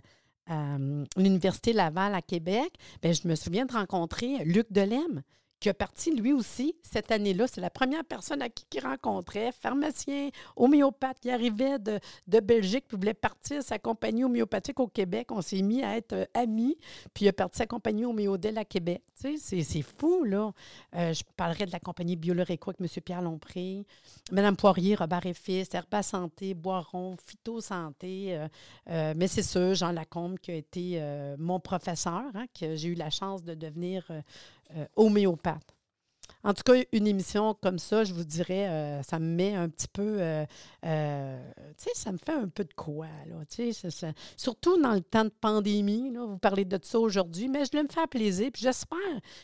euh, 0.49 1.06
l'Université 1.17 1.73
Laval 1.73 2.15
à 2.15 2.21
Québec, 2.21 2.71
bien, 3.01 3.12
je 3.12 3.27
me 3.27 3.36
souviens 3.36 3.65
de 3.65 3.73
rencontrer 3.73 4.45
Luc 4.45 4.71
Delem, 4.71 5.23
qui 5.62 5.69
a 5.69 5.74
parti 5.76 6.13
lui 6.13 6.34
aussi 6.34 6.76
cette 6.82 7.12
année-là. 7.12 7.47
C'est 7.47 7.62
la 7.62 7.69
première 7.69 8.04
personne 8.04 8.41
à 8.41 8.50
qui 8.50 8.65
il 8.74 8.80
rencontrait, 8.80 9.52
pharmacien, 9.52 10.30
homéopathe, 10.56 11.19
qui 11.19 11.30
arrivait 11.30 11.78
de, 11.78 12.00
Belgique, 12.39 12.86
puis 12.88 12.97
voulait 12.97 13.13
partir 13.13 13.62
sa 13.62 13.78
compagnie 13.78 14.24
homéopathique 14.24 14.80
au 14.80 14.88
Québec. 14.88 15.28
On 15.32 15.41
s'est 15.41 15.62
mis 15.62 15.84
à 15.84 15.97
être 15.97 16.13
euh, 16.13 16.26
amis, 16.34 16.78
puis 17.13 17.26
il 17.26 17.30
a 17.30 17.34
parti 17.34 17.60
sa 17.60 17.67
compagnie 17.67 18.06
homéodèle 18.06 18.58
à 18.58 18.65
Québec. 18.65 19.04
Tu 19.21 19.38
sais, 19.38 19.62
c'est 19.62 19.82
fou, 19.84 20.24
là. 20.24 20.52
Euh, 20.95 21.13
je 21.13 21.24
parlerai 21.38 21.67
de 21.67 21.71
la 21.71 21.80
compagnie 21.80 22.15
Bioloréco 22.15 22.71
avec 22.71 22.82
M. 22.82 23.04
Pierre 23.04 23.21
Lompré, 23.21 23.86
Mme 24.32 24.56
Poirier, 24.56 24.95
Robert 24.95 25.26
et 25.28 25.63
Herba 25.71 26.02
Santé, 26.02 26.56
Boiron, 26.56 27.15
Phyto 27.24 27.62
Santé. 27.62 28.39
Euh, 28.89 29.13
mais 29.15 29.28
c'est 29.28 29.43
sûr, 29.43 29.76
Jean 29.76 29.91
Lacombe, 29.91 30.39
qui 30.39 30.52
a 30.52 30.56
été 30.56 31.36
mon 31.38 31.60
professeur, 31.60 32.24
hein, 32.34 32.45
que 32.60 32.76
j'ai 32.76 32.89
eu 32.89 32.95
la 32.95 33.12
chance 33.12 33.43
de 33.43 33.54
devenir 33.54 34.08
euh, 34.75 34.86
homéopathe. 34.95 35.75
En 36.43 36.53
tout 36.53 36.63
cas, 36.63 36.73
une 36.91 37.05
émission 37.05 37.53
comme 37.53 37.77
ça, 37.77 38.03
je 38.03 38.13
vous 38.13 38.23
dirais, 38.23 38.67
euh, 38.67 39.03
ça 39.03 39.19
me 39.19 39.25
met 39.25 39.53
un 39.53 39.69
petit 39.69 39.88
peu, 39.88 40.17
euh, 40.19 40.45
tu 40.81 41.84
sais, 41.84 41.91
ça 41.93 42.12
me 42.12 42.17
fait 42.17 42.34
un 42.34 42.47
peu 42.47 42.63
de 42.63 42.73
quoi, 42.73 43.07
là, 43.27 43.36
tu 43.47 43.71
sais, 43.73 44.13
surtout 44.38 44.81
dans 44.81 44.93
le 44.93 45.01
temps 45.01 45.25
de 45.25 45.29
pandémie, 45.29 46.12
là, 46.12 46.25
vous 46.25 46.39
parlez 46.39 46.65
de 46.65 46.79
ça 46.81 46.99
aujourd'hui, 46.99 47.47
mais 47.47 47.65
je 47.65 47.71
vais 47.71 47.84
me 47.84 47.89
faire 47.89 48.07
plaisir, 48.07 48.49
puis 48.51 48.63
j'espère 48.63 48.97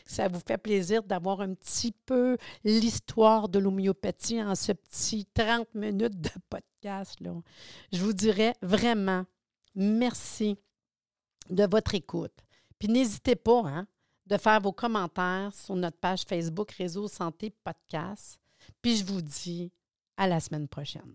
que 0.04 0.12
ça 0.12 0.26
vous 0.26 0.40
fait 0.44 0.58
plaisir 0.58 1.04
d'avoir 1.04 1.40
un 1.40 1.54
petit 1.54 1.92
peu 2.04 2.36
l'histoire 2.64 3.48
de 3.48 3.60
l'homéopathie 3.60 4.42
en 4.42 4.56
ce 4.56 4.72
petit 4.72 5.24
30 5.34 5.72
minutes 5.74 6.20
de 6.20 6.30
podcast, 6.50 7.20
là. 7.20 7.32
Je 7.92 8.02
vous 8.02 8.12
dirais 8.12 8.54
vraiment 8.60 9.24
merci 9.76 10.56
de 11.48 11.64
votre 11.70 11.94
écoute. 11.94 12.32
Puis 12.78 12.88
n'hésitez 12.88 13.36
pas, 13.36 13.62
hein, 13.66 13.86
de 14.28 14.36
faire 14.36 14.60
vos 14.60 14.72
commentaires 14.72 15.50
sur 15.54 15.74
notre 15.74 15.98
page 15.98 16.22
Facebook 16.22 16.70
Réseau 16.72 17.08
Santé 17.08 17.52
Podcast. 17.64 18.38
Puis 18.82 18.96
je 18.96 19.04
vous 19.04 19.22
dis 19.22 19.72
à 20.16 20.26
la 20.26 20.40
semaine 20.40 20.68
prochaine. 20.68 21.14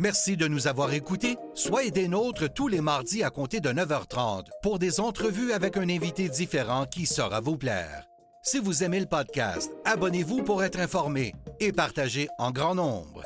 Merci 0.00 0.36
de 0.36 0.46
nous 0.46 0.68
avoir 0.68 0.92
écoutés. 0.92 1.36
Soyez 1.54 1.90
des 1.90 2.06
nôtres 2.06 2.52
tous 2.52 2.68
les 2.68 2.80
mardis 2.80 3.24
à 3.24 3.30
compter 3.30 3.58
de 3.58 3.70
9h30 3.70 4.46
pour 4.62 4.78
des 4.78 5.00
entrevues 5.00 5.52
avec 5.52 5.76
un 5.76 5.88
invité 5.88 6.28
différent 6.28 6.86
qui 6.86 7.04
saura 7.04 7.40
vous 7.40 7.56
plaire. 7.56 8.06
Si 8.44 8.60
vous 8.60 8.84
aimez 8.84 9.00
le 9.00 9.06
podcast, 9.06 9.72
abonnez-vous 9.84 10.44
pour 10.44 10.62
être 10.62 10.78
informé 10.78 11.34
et 11.58 11.72
partagez 11.72 12.28
en 12.38 12.52
grand 12.52 12.76
nombre. 12.76 13.24